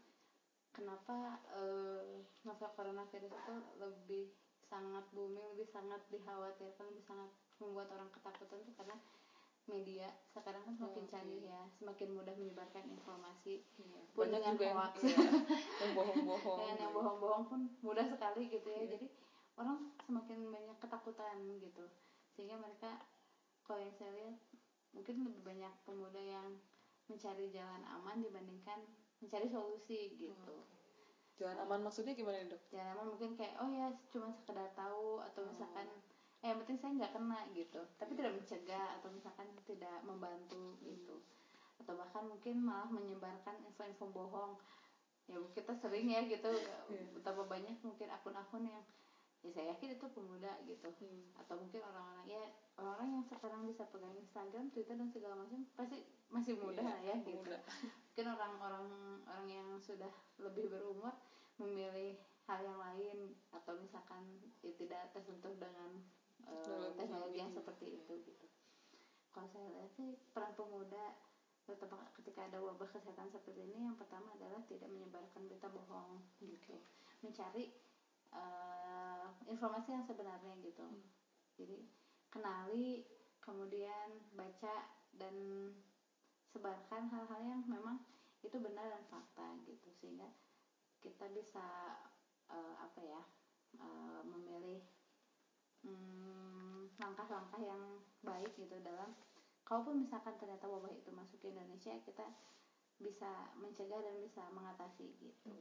kenapa 0.71 1.41
eh, 1.57 2.21
novel 2.45 2.69
coronavirus 2.77 3.33
itu 3.33 3.55
lebih 3.81 4.25
sangat 4.71 5.03
booming 5.11 5.43
lebih 5.51 5.67
sangat 5.67 5.99
dikhawatirkan 6.07 6.87
lebih 6.87 7.03
sangat 7.03 7.27
membuat 7.59 7.91
orang 7.91 8.07
ketakutan 8.09 8.63
itu 8.63 8.71
karena 8.73 8.95
media 9.67 10.09
sekarang 10.31 10.63
kan 10.63 10.73
semakin 10.73 11.03
Oke. 11.05 11.11
canggih 11.11 11.43
ya 11.45 11.61
semakin 11.77 12.07
mudah 12.15 12.33
menyebarkan 12.33 12.83
informasi 12.89 13.61
Iya, 13.77 14.01
Pun 14.15 14.25
banyak 14.25 14.39
dengan 14.41 14.53
juga 14.57 14.67
hoax. 14.73 14.93
iya, 15.03 15.17
yang 15.83 15.91
bohong-bohong. 15.93 16.57
dengan 16.57 16.77
yang 16.79 16.93
bohong-bohong 16.95 17.43
pun 17.45 17.61
mudah 17.83 18.05
sekali 18.07 18.47
gitu 18.47 18.65
ya 18.65 18.81
Iya. 18.81 18.89
jadi 18.95 19.07
orang 19.59 19.77
semakin 20.01 20.39
banyak 20.49 20.77
ketakutan 20.79 21.35
gitu 21.59 21.85
sehingga 22.33 22.55
mereka 22.57 22.89
kalau 23.61 23.83
yang 23.83 23.93
saya 23.93 24.11
lihat 24.15 24.35
mungkin 24.91 25.15
lebih 25.23 25.41
banyak 25.45 25.73
pemuda 25.85 26.19
yang 26.19 26.47
mencari 27.05 27.51
jalan 27.51 27.83
aman 27.85 28.23
dibandingkan 28.23 28.79
mencari 29.19 29.45
solusi 29.47 30.15
gitu. 30.17 30.55
Jalan 31.41 31.57
aman 31.65 31.89
maksudnya 31.89 32.13
gimana 32.13 32.45
dok? 32.45 32.61
jalan 32.69 32.93
aman 32.93 33.17
mungkin 33.17 33.33
kayak 33.33 33.57
oh 33.57 33.69
ya 33.73 33.89
cuma 34.13 34.29
sekedar 34.29 34.69
tahu 34.77 35.25
atau 35.25 35.41
misalkan 35.49 35.89
eh 36.45 36.53
yang 36.53 36.61
penting 36.61 36.77
saya 36.77 36.93
nggak 37.01 37.17
kena 37.17 37.39
gitu. 37.57 37.81
Tapi 37.97 38.13
tidak 38.13 38.37
mencegah 38.37 39.01
atau 39.01 39.09
misalkan 39.09 39.49
tidak 39.65 39.97
membantu 40.05 40.77
gitu. 40.85 41.17
Atau 41.81 41.97
bahkan 41.97 42.29
mungkin 42.29 42.61
malah 42.61 42.93
menyebarkan 42.93 43.57
info-info 43.65 44.05
bohong. 44.13 44.53
Ya 45.25 45.41
kita 45.57 45.73
sering 45.81 46.13
ya 46.13 46.21
gitu. 46.29 46.53
Betapa 47.17 47.41
banyak 47.49 47.81
mungkin 47.81 48.13
akun-akun 48.13 48.69
yang 48.69 48.85
ya 49.41 49.49
saya 49.49 49.65
yakin 49.73 49.97
itu 49.97 50.05
pemuda 50.13 50.53
gitu 50.63 50.87
Hmm. 51.01 51.25
atau 51.35 51.57
mungkin 51.57 51.81
orang-orang 51.81 52.25
ya 52.25 52.41
orang-orang 52.77 53.09
yang 53.11 53.23
sekarang 53.25 53.61
bisa 53.65 53.83
pegang 53.89 54.13
Instagram, 54.13 54.69
Twitter 54.69 54.93
dan 54.93 55.09
segala 55.09 55.33
macam 55.35 55.65
pasti 55.73 55.97
masih 56.29 56.53
muda 56.55 56.77
Iya, 56.77 56.85
lah 56.85 56.97
ya 57.01 57.15
gitu. 57.19 57.41
pemuda. 57.41 57.57
Mungkin 58.05 58.25
orang-orang 58.29 58.85
orang 59.25 59.47
yang 59.49 59.67
sudah 59.81 60.11
lebih 60.37 60.69
berumur 60.69 61.13
memilih 61.57 62.15
hal 62.45 62.59
yang 62.61 62.77
lain 62.77 63.17
atau 63.49 63.73
misalkan 63.77 64.23
ya 64.61 64.71
tidak 64.77 65.09
tersentuh 65.11 65.53
dengan 65.55 65.89
eh, 66.41 66.89
Teknologi. 66.97 67.37
yang 67.37 67.49
Iya. 67.49 67.57
seperti 67.57 67.85
itu 67.97 68.13
gitu. 68.21 68.45
Kalau 69.31 69.47
saya 69.47 69.69
lihat 69.71 69.89
sih 69.93 70.17
peran 70.33 70.53
pemuda 70.53 71.17
terutama 71.63 72.03
ketika 72.13 72.45
ada 72.45 72.57
wabah 72.59 72.89
kesehatan 72.89 73.29
seperti 73.29 73.63
ini 73.63 73.85
yang 73.85 73.95
pertama 73.95 74.33
adalah 74.33 74.59
tidak 74.65 74.89
menyebarkan 74.89 75.45
berita 75.45 75.69
bohong 75.69 76.19
gitu. 76.41 76.81
Mencari 77.21 77.69
eh, 78.35 79.27
informasi 79.47 79.95
yang 79.95 80.05
sebenarnya 80.05 80.53
gitu. 80.63 80.83
Hmm. 80.83 81.03
Jadi 81.59 81.77
kenali, 82.31 83.05
kemudian 83.43 84.21
baca 84.35 84.87
dan 85.15 85.35
sebarkan 86.51 87.07
hal-hal 87.11 87.41
yang 87.43 87.61
memang 87.67 88.03
itu 88.41 88.57
benar 88.57 88.89
dan 88.89 89.03
fakta 89.07 89.47
gitu 89.69 89.87
sehingga 90.01 90.27
kita 91.01 91.29
bisa 91.31 91.67
eh, 92.51 92.75
apa 92.81 93.01
ya 93.01 93.21
eh, 93.79 94.21
memilih 94.25 94.81
mm, 95.85 96.97
langkah-langkah 96.99 97.61
yang 97.61 98.01
baik 98.21 98.51
gitu 98.57 98.77
dalam 98.83 99.15
kalaupun 99.65 100.03
misalkan 100.03 100.35
ternyata 100.37 100.67
wabah 100.67 100.91
itu 100.91 101.09
masuk 101.15 101.39
ke 101.39 101.49
Indonesia 101.49 101.95
kita 102.03 102.27
bisa 103.01 103.55
mencegah 103.57 104.03
dan 104.03 104.15
bisa 104.21 104.43
mengatasi 104.53 105.09
gitu 105.23 105.53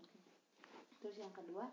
terus 1.01 1.17
yang 1.17 1.33
kedua 1.33 1.73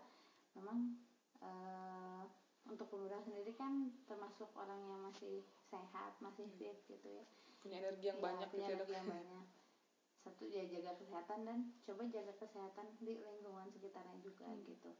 memang 0.56 0.96
eh, 1.40 2.22
untuk 2.68 2.86
pemuda 2.92 3.16
sendiri 3.24 3.56
kan 3.56 3.88
termasuk 4.04 4.52
orang 4.56 4.80
yang 4.84 5.00
masih 5.08 5.40
sehat 5.72 6.16
masih 6.20 6.44
fit 6.60 6.76
gitu 6.84 7.08
ya. 7.08 7.24
Punya 7.58 7.80
energi 7.80 8.12
yang 8.12 8.20
Iya, 8.20 8.26
banyak 8.28 8.48
punya 8.52 8.68
gitu 8.68 8.72
ya 8.72 8.76
energi 8.76 8.94
yang 8.94 9.08
banyak. 9.08 9.44
Satu 10.18 10.44
ya 10.50 10.62
jaga 10.68 10.92
kesehatan 10.98 11.38
dan 11.48 11.58
coba 11.86 12.02
jaga 12.10 12.34
kesehatan 12.36 12.86
di 13.00 13.16
lingkungan 13.22 13.68
sekitarnya 13.72 14.18
juga 14.20 14.46
Hmm. 14.50 14.64
gitu. 14.66 14.90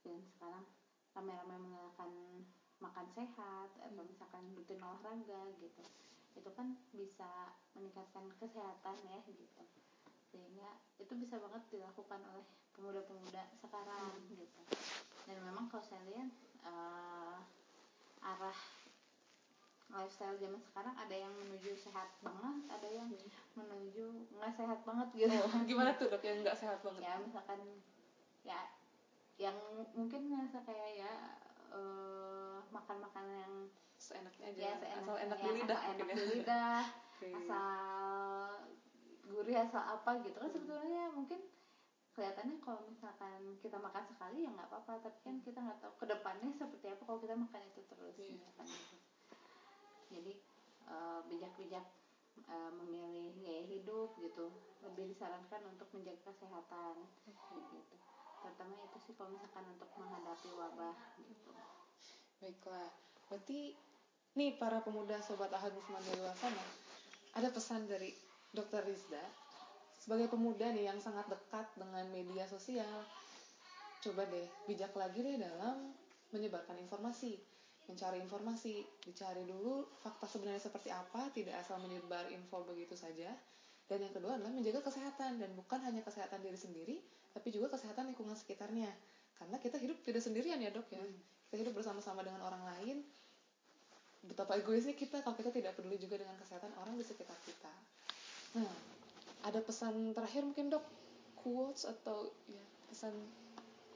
Dan 0.00 0.24
sekarang 0.24 0.64
rame-rame 1.12 1.56
mengenalkan 1.60 2.10
makan 2.80 3.06
sehat 3.12 3.70
atau 3.76 4.00
Hmm. 4.00 4.08
misalkan 4.08 4.44
rutin 4.56 4.80
olahraga 4.80 5.52
gitu. 5.60 5.84
Itu 6.32 6.50
kan 6.56 6.78
bisa 6.96 7.52
meningkatkan 7.76 8.32
kesehatan 8.40 8.96
ya 9.04 9.20
gitu 9.28 9.62
sehingga 10.30 10.70
itu 10.96 11.12
bisa 11.14 11.36
banget 11.36 11.62
dilakukan 11.68 12.20
oleh 12.24 12.44
pemuda-pemuda 12.72 13.42
sekarang 13.56 14.14
Hmm. 14.16 14.30
gitu 14.30 14.62
dan 15.26 15.36
memang 15.42 15.66
kalau 15.66 15.82
saya 15.82 16.02
lihat 16.06 16.30
eh, 16.62 17.36
arah 18.20 18.58
lifestyle 19.90 20.38
zaman 20.38 20.62
sekarang 20.62 20.94
ada 20.94 21.16
yang 21.16 21.34
menuju 21.34 21.74
sehat 21.74 22.14
banget 22.20 22.56
ada 22.70 22.88
yang 22.88 23.10
menuju 23.52 24.06
nggak 24.30 24.54
sehat 24.54 24.78
banget 24.80 25.08
gitu 25.12 25.34
Oh, 25.34 25.50
gimana 25.68 25.90
tuh 25.94 26.06
dok 26.06 26.22
yang 26.22 26.38
nggak 26.40 26.54
sehat 26.54 26.78
banget? 26.80 27.02
ya 27.02 27.14
misalkan 27.18 27.58
ya 28.42 28.60
yang 29.36 29.56
mungkin 29.90 30.30
ngerasa 30.30 30.62
kayak 30.62 30.90
ya 30.96 31.12
eh, 31.70 32.56
makan 32.70 32.96
makanan 33.00 33.36
yang 33.40 33.56
Seenaknya 34.00 34.48
aja. 34.48 34.62
ya 34.62 34.72
seenak 34.78 34.96
asal 35.04 35.16
enak 35.18 35.36
ya, 35.36 35.44
di 35.44 35.50
lidah 35.58 35.76
asal 35.76 35.92
enak 35.92 36.06
di 36.08 36.24
lidah 36.32 36.82
asal 37.36 38.19
asal 39.48 39.80
apa 39.80 40.20
gitu. 40.20 40.36
Kan 40.36 40.48
Hmm. 40.48 40.54
sebetulnya 40.54 41.02
mungkin 41.16 41.40
kelihatannya 42.12 42.56
kalau 42.60 42.80
misalkan 42.84 43.40
kita 43.64 43.78
makan 43.80 44.04
sekali 44.04 44.44
ya 44.44 44.50
nggak 44.52 44.68
apa-apa. 44.68 45.00
Tapi 45.00 45.18
kan 45.24 45.36
kita 45.40 45.58
nggak 45.64 45.78
tahu 45.80 45.92
ke 45.96 46.06
depannya 46.10 46.50
seperti 46.52 46.86
apa 46.92 47.02
kalau 47.08 47.18
kita 47.24 47.34
makan 47.34 47.62
itu 47.64 47.80
terus 47.88 48.14
Iya. 48.18 48.36
misalkan 48.36 48.66
gitu. 48.68 48.96
jadi 50.10 50.32
eh, 50.90 51.20
bijak-bijak 51.30 51.86
eh, 52.50 52.70
memilih 52.74 53.30
gaya 53.40 53.62
hidup 53.64 54.10
gitu. 54.18 54.50
Lebih 54.82 55.14
disarankan 55.14 55.62
untuk 55.70 55.86
menjaga 55.94 56.34
kesehatan. 56.34 56.94
Gitu. 57.30 57.78
Terutama 58.40 58.74
itu 58.84 58.98
sih 59.06 59.14
kalau 59.14 59.30
misalkan 59.36 59.64
untuk 59.70 59.90
menghadapi 59.94 60.48
wabah 60.56 60.96
gitu. 61.20 61.52
Baiklah, 62.40 62.88
berarti 63.28 63.76
nih 64.32 64.56
para 64.56 64.80
pemuda 64.80 65.20
sobat 65.20 65.52
ahad 65.52 65.76
di 65.76 65.82
luar 66.16 66.32
sana, 66.40 66.64
ada 67.36 67.52
pesan 67.52 67.84
dari 67.84 68.16
Dr. 68.50 68.82
Rizda 68.82 69.22
sebagai 70.00 70.32
pemuda 70.32 70.72
nih 70.72 70.88
yang 70.90 70.98
sangat 70.98 71.28
dekat 71.28 71.66
dengan 71.76 72.08
media 72.08 72.48
sosial. 72.48 73.04
Coba 74.00 74.24
deh 74.26 74.48
bijak 74.64 74.96
lagi 74.96 75.20
deh 75.20 75.36
dalam 75.36 75.92
menyebarkan 76.32 76.78
informasi. 76.80 77.38
mencari 77.90 78.22
informasi 78.22 78.86
dicari 79.02 79.42
dulu 79.42 79.82
fakta 79.98 80.22
sebenarnya 80.22 80.62
seperti 80.62 80.94
apa 80.94 81.26
tidak 81.34 81.58
asal 81.58 81.74
menyebar 81.82 82.22
info 82.30 82.62
begitu 82.62 82.94
saja 82.94 83.34
dan 83.90 83.98
yang 83.98 84.14
kedua 84.14 84.38
adalah 84.38 84.54
menjaga 84.54 84.78
kesehatan 84.86 85.42
dan 85.42 85.50
bukan 85.58 85.82
hanya 85.82 85.98
kesehatan 86.06 86.38
diri 86.38 86.54
sendiri 86.54 86.96
tapi 87.34 87.50
juga 87.50 87.74
kesehatan 87.74 88.06
lingkungan 88.14 88.38
sekitarnya 88.38 88.86
karena 89.34 89.58
kita 89.58 89.82
hidup 89.82 89.98
tidak 90.06 90.22
sendirian 90.22 90.62
ya 90.62 90.70
dok 90.70 90.86
ya 90.94 91.02
hmm. 91.02 91.18
kita 91.50 91.66
hidup 91.66 91.74
bersama-sama 91.82 92.22
dengan 92.22 92.46
orang 92.46 92.62
lain 92.62 93.02
betapa 94.22 94.54
egoisnya 94.54 94.94
kita 94.94 95.26
kalau 95.26 95.34
kita 95.34 95.50
tidak 95.50 95.74
peduli 95.74 95.98
juga 95.98 96.22
dengan 96.22 96.38
kesehatan 96.38 96.70
orang 96.78 96.94
di 96.94 97.02
sekitar 97.02 97.34
kita 97.42 97.74
nah 98.56 98.72
ada 99.46 99.60
pesan 99.64 100.12
terakhir 100.12 100.44
mungkin 100.44 100.68
dok? 100.68 100.84
Quotes 101.40 101.88
atau 101.88 102.28
ya 102.50 102.64
pesan 102.92 103.14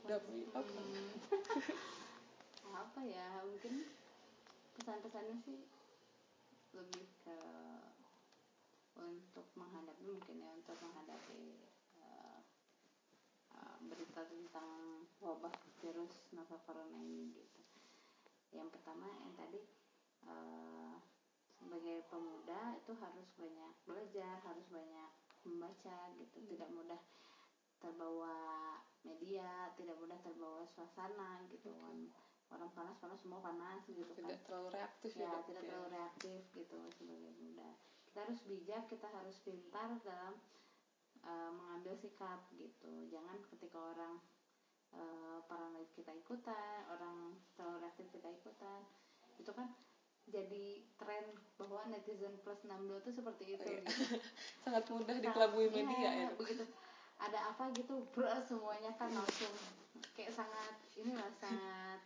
W 0.04 0.10
apa 0.52 0.60
hmm. 0.60 1.12
apa 2.84 3.00
ya 3.04 3.28
mungkin 3.44 3.88
pesan-pesannya 4.76 5.36
sih 5.44 5.60
lebih 6.74 7.06
ke 7.24 7.38
untuk 8.98 9.46
menghadapi 9.54 10.04
mungkin 10.06 10.36
ya 10.42 10.50
untuk 10.54 10.76
menghadapi 10.82 11.56
uh, 12.02 12.40
uh, 13.54 13.76
berita 13.86 14.22
tentang 14.26 15.02
wabah 15.22 15.54
virus 15.82 16.28
novel 16.34 16.60
corona 16.66 16.98
ini 17.00 17.32
gitu. 17.32 17.60
Yang 18.54 18.78
pertama 18.78 19.08
yang 19.08 19.34
tadi 19.38 19.60
uh, 20.28 20.94
sebagai 21.64 22.04
pemuda 22.12 22.76
itu 22.76 22.92
harus 23.00 23.28
banyak 23.40 23.72
belajar 23.88 24.36
harus 24.44 24.66
banyak 24.68 25.10
membaca 25.48 25.98
gitu. 26.20 26.36
Hmm. 26.44 26.48
tidak 26.52 26.68
mudah 26.68 27.00
terbawa 27.80 28.36
media 29.00 29.72
tidak 29.80 29.96
mudah 29.96 30.20
terbawa 30.20 30.68
suasana 30.68 31.40
gitu. 31.48 31.72
Kan 31.80 32.12
orang 32.52 32.70
panas 32.76 32.96
panas 33.00 33.18
semua 33.24 33.40
panas 33.40 33.80
gitu 33.88 34.04
kan. 34.04 34.28
tidak 34.28 34.40
terlalu 34.44 34.68
reaktif 34.76 35.10
ya, 35.16 35.26
ya 35.26 35.40
tidak 35.48 35.62
ya. 35.64 35.68
terlalu 35.72 35.88
reaktif 35.96 36.40
gitu 36.52 36.78
sebagai 36.92 37.32
muda 37.40 37.70
kita 38.14 38.30
harus 38.30 38.40
bijak 38.46 38.84
kita 38.86 39.08
harus 39.10 39.36
pintar 39.42 39.90
dalam 40.06 40.38
uh, 41.26 41.50
mengambil 41.50 41.98
sikap 41.98 42.46
gitu. 42.54 43.10
Jangan 43.10 43.42
ketika 43.50 43.74
orang 43.74 44.22
uh, 44.94 45.42
paranoid 45.50 45.90
kita 45.98 46.14
ikutan 46.14 46.86
orang 46.94 47.34
terlalu 47.58 47.82
reaktif 47.82 48.06
kita 48.14 48.30
ikutan. 48.30 48.86
Itu 49.34 49.50
kan 49.50 49.74
jadi 50.28 50.80
tren 50.96 51.24
bahwa 51.60 51.84
netizen 51.92 52.34
plus 52.40 52.60
62 52.64 53.02
itu 53.04 53.10
seperti 53.12 53.44
itu. 53.56 53.68
Oh, 53.68 53.72
iya. 53.72 53.82
gitu. 53.84 54.16
sangat 54.64 54.84
mudah 54.90 55.16
dikelabui 55.20 55.68
iya, 55.68 55.74
media 55.74 56.10
ya, 56.26 56.28
begitu. 56.34 56.64
Ada 57.20 57.38
apa 57.54 57.70
gitu 57.76 58.04
bro 58.10 58.28
semuanya 58.42 58.90
kan 58.96 59.12
langsung 59.12 59.52
kayak 60.18 60.34
sangat 60.34 60.74
inilah 60.98 61.30
sangat 61.38 62.00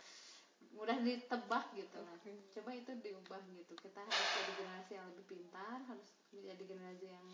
mudah 0.74 0.98
ditebak 1.00 1.64
gitu. 1.74 1.98
Lah 2.02 2.16
coba 2.26 2.70
itu 2.74 2.92
diubah 3.00 3.42
gitu. 3.54 3.72
Kita 3.78 4.00
harus 4.02 4.28
jadi 4.36 4.52
generasi 4.62 4.92
yang 4.98 5.06
lebih 5.14 5.24
pintar 5.26 5.78
harus 5.86 6.08
menjadi 6.34 6.62
generasi 6.76 7.06
yang 7.08 7.28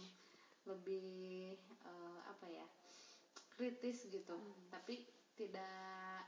lebih 0.64 1.58
uh, 1.84 2.20
apa 2.28 2.46
ya 2.48 2.66
kritis 3.54 4.08
gitu. 4.08 4.34
Hmm. 4.34 4.72
tapi 4.72 5.06
tidak 5.34 6.26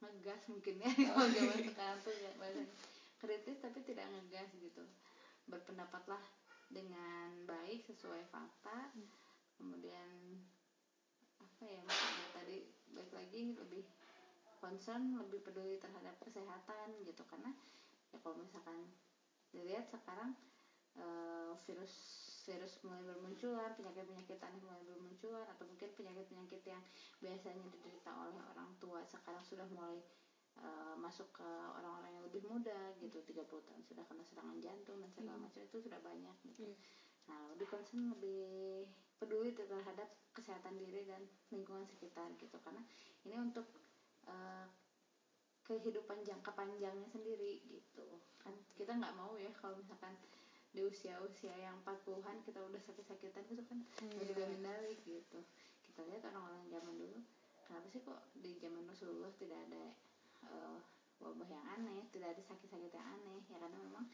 ngegas 0.00 0.42
mungkin 0.48 0.80
ya 0.80 0.90
kalau 1.12 1.28
zaman 1.28 1.58
sekarang 1.60 1.98
tuh 2.02 2.14
ya 2.16 2.30
bahasanya 2.40 2.74
kritis 3.20 3.60
tapi 3.60 3.84
tidak 3.84 4.08
ngegas 4.10 4.48
gitu. 4.56 4.82
Berpendapatlah 5.46 6.20
dengan 6.72 7.44
baik 7.44 7.84
sesuai 7.84 8.24
fakta. 8.32 8.90
Hmm. 8.96 9.08
kemudian 9.60 10.40
apa 11.36 11.68
ya 11.68 11.84
maksudnya 11.84 12.28
tadi 12.32 12.56
baik 12.96 13.12
lagi 13.12 13.52
lebih 13.52 13.84
concern 14.56 15.20
lebih 15.20 15.44
peduli 15.44 15.76
terhadap 15.76 16.16
kesehatan 16.24 16.96
gitu. 17.04 17.20
Karena 17.28 17.52
ya 18.08 18.16
kalau 18.24 18.40
misalkan 18.40 18.88
dilihat 19.52 19.84
sekarang 19.84 20.32
e, 20.96 21.06
virus 21.68 21.94
virus 22.48 22.80
mulai 22.82 23.02
bermunculan 23.04 23.76
penyakit 23.76 24.06
penyakit 24.08 24.38
aneh 24.42 24.62
mulai 24.64 24.82
bermunculan 24.86 25.46
atau 25.54 25.64
mungkin 25.68 25.90
penyakit 25.94 26.26
penyakit 26.30 26.62
yang 26.66 26.82
biasanya 27.22 27.64
diderita 27.68 28.10
oleh 28.16 28.34
orang 28.56 28.70
tua 28.82 29.04
sekarang 29.06 29.42
sudah 29.44 29.66
mulai 29.70 30.00
uh, 30.58 30.94
masuk 30.98 31.30
ke 31.30 31.48
orang-orang 31.78 32.10
yang 32.18 32.24
lebih 32.26 32.42
muda 32.48 32.94
gitu 32.98 33.22
30 33.22 33.46
tahun 33.46 33.82
sudah 33.86 34.04
kena 34.10 34.24
serangan 34.26 34.58
jantung 34.58 34.98
dan 34.98 35.10
segala 35.14 35.38
hmm. 35.38 35.44
macam 35.46 35.60
itu 35.62 35.76
sudah 35.78 36.00
banyak 36.02 36.36
gitu. 36.50 36.66
Hmm. 36.66 36.78
Nah, 37.30 37.40
lebih 37.54 37.66
concern 37.70 38.10
lebih 38.18 38.90
peduli 39.20 39.52
terhadap 39.52 40.08
kesehatan 40.32 40.80
diri 40.80 41.04
dan 41.04 41.22
lingkungan 41.52 41.84
sekitar 41.84 42.32
gitu 42.40 42.56
karena 42.64 42.80
ini 43.28 43.36
untuk 43.36 43.68
uh, 44.24 44.64
kehidupan 45.68 46.24
jangka 46.24 46.50
panjangnya 46.56 47.06
sendiri 47.12 47.62
gitu 47.68 48.02
kan 48.40 48.56
kita 48.74 48.96
nggak 48.96 49.14
mau 49.14 49.36
ya 49.36 49.52
kalau 49.60 49.76
misalkan 49.76 50.16
di 50.70 50.82
usia-usia 50.86 51.52
yang 51.60 51.76
40-an 51.84 52.40
kita 52.46 52.58
udah 52.62 52.80
sakit-sakitan 52.80 53.42
gitu 53.52 53.62
kan 53.68 53.78
hmm. 54.02 54.34
mengendali 54.34 54.96
gitu 55.04 55.38
kita 55.84 56.00
lihat 56.08 56.24
orang-orang 56.30 56.64
zaman 56.72 56.94
dulu 56.96 57.18
kenapa 57.68 57.86
sih 57.92 58.00
kok 58.02 58.18
di 58.40 58.56
zaman 58.58 58.82
Rasulullah 58.88 59.30
tidak 59.36 59.58
ada 59.70 59.94
uh, 60.46 60.78
wabah 61.20 61.48
yang 61.48 61.64
aneh 61.76 62.08
tidak 62.14 62.36
ada 62.36 62.42
sakit-sakit 62.44 62.90
yang 62.92 63.06
aneh 63.06 63.40
ya 63.48 63.56
karena 63.60 63.78
memang 63.80 64.04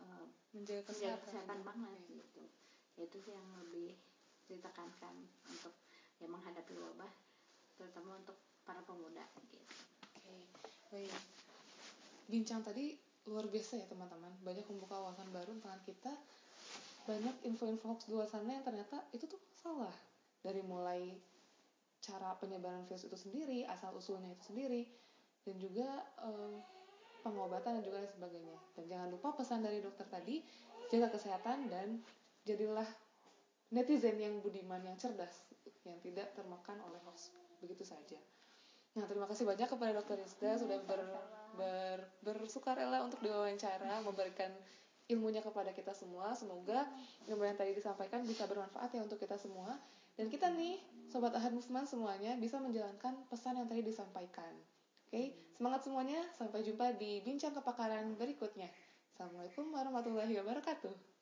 uh, 0.00 0.24
menjaga 0.52 0.84
kesehatan, 0.88 1.24
kesehatan 1.24 1.60
banget 1.64 1.92
okay. 1.92 2.16
gitu 2.20 2.38
ya, 2.42 2.50
itu 3.04 3.16
sih 3.22 3.32
yang 3.32 3.48
lebih 3.60 3.96
ditekankan 4.48 5.14
untuk 5.48 5.74
ya 6.18 6.26
menghadapi 6.26 6.74
wabah 6.76 7.12
terutama 7.78 8.18
untuk 8.18 8.36
para 8.66 8.82
pemuda 8.84 9.24
gitu. 9.48 9.64
Oke, 10.18 10.26
okay. 10.26 10.42
baik. 10.90 11.12
Bincang 12.28 12.60
tadi 12.60 12.98
luar 13.28 13.44
biasa 13.48 13.80
ya 13.80 13.86
teman-teman, 13.88 14.32
banyak 14.40 14.64
membuka 14.68 14.96
wawasan 14.98 15.28
baru 15.30 15.52
tentang 15.60 15.80
kita. 15.84 16.12
Banyak 17.08 17.40
info-info 17.48 17.88
hoax 17.88 18.04
di 18.04 18.12
luar 18.12 18.28
sana 18.28 18.52
yang 18.52 18.64
ternyata 18.64 19.00
itu 19.16 19.24
tuh 19.24 19.40
salah. 19.56 19.92
Dari 20.44 20.60
mulai 20.60 21.16
cara 22.04 22.36
penyebaran 22.36 22.84
virus 22.84 23.08
itu 23.08 23.16
sendiri, 23.16 23.64
asal 23.64 23.96
usulnya 23.96 24.32
itu 24.32 24.44
sendiri, 24.52 24.84
dan 25.48 25.56
juga 25.56 25.88
um, 26.20 26.60
pengobatan 27.24 27.80
dan 27.80 27.82
juga 27.82 28.04
lain 28.04 28.12
sebagainya. 28.12 28.58
Dan 28.76 28.84
jangan 28.84 29.08
lupa 29.08 29.32
pesan 29.32 29.64
dari 29.64 29.80
dokter 29.80 30.04
tadi, 30.12 30.44
jaga 30.92 31.08
kesehatan 31.08 31.72
dan 31.72 32.04
jadilah 32.44 32.86
netizen 33.72 34.20
yang 34.20 34.44
budiman, 34.44 34.80
yang 34.84 34.96
cerdas, 35.00 35.48
yang 35.88 35.96
tidak 36.04 36.36
termakan 36.36 36.76
oleh 36.84 37.00
hoax 37.08 37.32
begitu 37.64 37.84
saja. 37.84 38.20
Nah, 38.96 39.04
terima 39.04 39.28
kasih 39.28 39.44
banyak 39.44 39.68
kepada 39.68 39.92
Dokter 39.94 40.16
Rizda 40.18 40.58
sudah 40.58 40.78
ber, 40.88 41.00
ber, 41.54 41.98
bersukarela 42.24 43.04
untuk 43.04 43.20
diwawancara, 43.20 44.00
memberikan 44.02 44.50
ilmunya 45.08 45.44
kepada 45.44 45.70
kita 45.76 45.92
semua. 45.92 46.32
Semoga 46.34 46.88
ilmu 47.28 47.44
yang 47.44 47.56
tadi 47.56 47.76
disampaikan 47.76 48.24
bisa 48.24 48.48
bermanfaat 48.48 48.90
ya 48.96 49.04
untuk 49.04 49.20
kita 49.20 49.36
semua. 49.36 49.76
Dan 50.18 50.26
kita 50.32 50.50
nih, 50.50 50.82
Sobat 51.08 51.30
Ahad 51.36 51.54
Movement 51.54 51.86
semuanya 51.86 52.34
bisa 52.36 52.58
menjalankan 52.58 53.16
pesan 53.30 53.60
yang 53.62 53.68
tadi 53.70 53.86
disampaikan. 53.86 54.50
Oke, 55.08 55.32
semangat 55.56 55.88
semuanya. 55.88 56.20
Sampai 56.36 56.60
jumpa 56.60 56.92
di 57.00 57.24
bincang 57.24 57.56
kepakaran 57.56 58.12
berikutnya. 58.20 58.68
Assalamualaikum 59.08 59.72
warahmatullahi 59.72 60.36
wabarakatuh. 60.36 61.17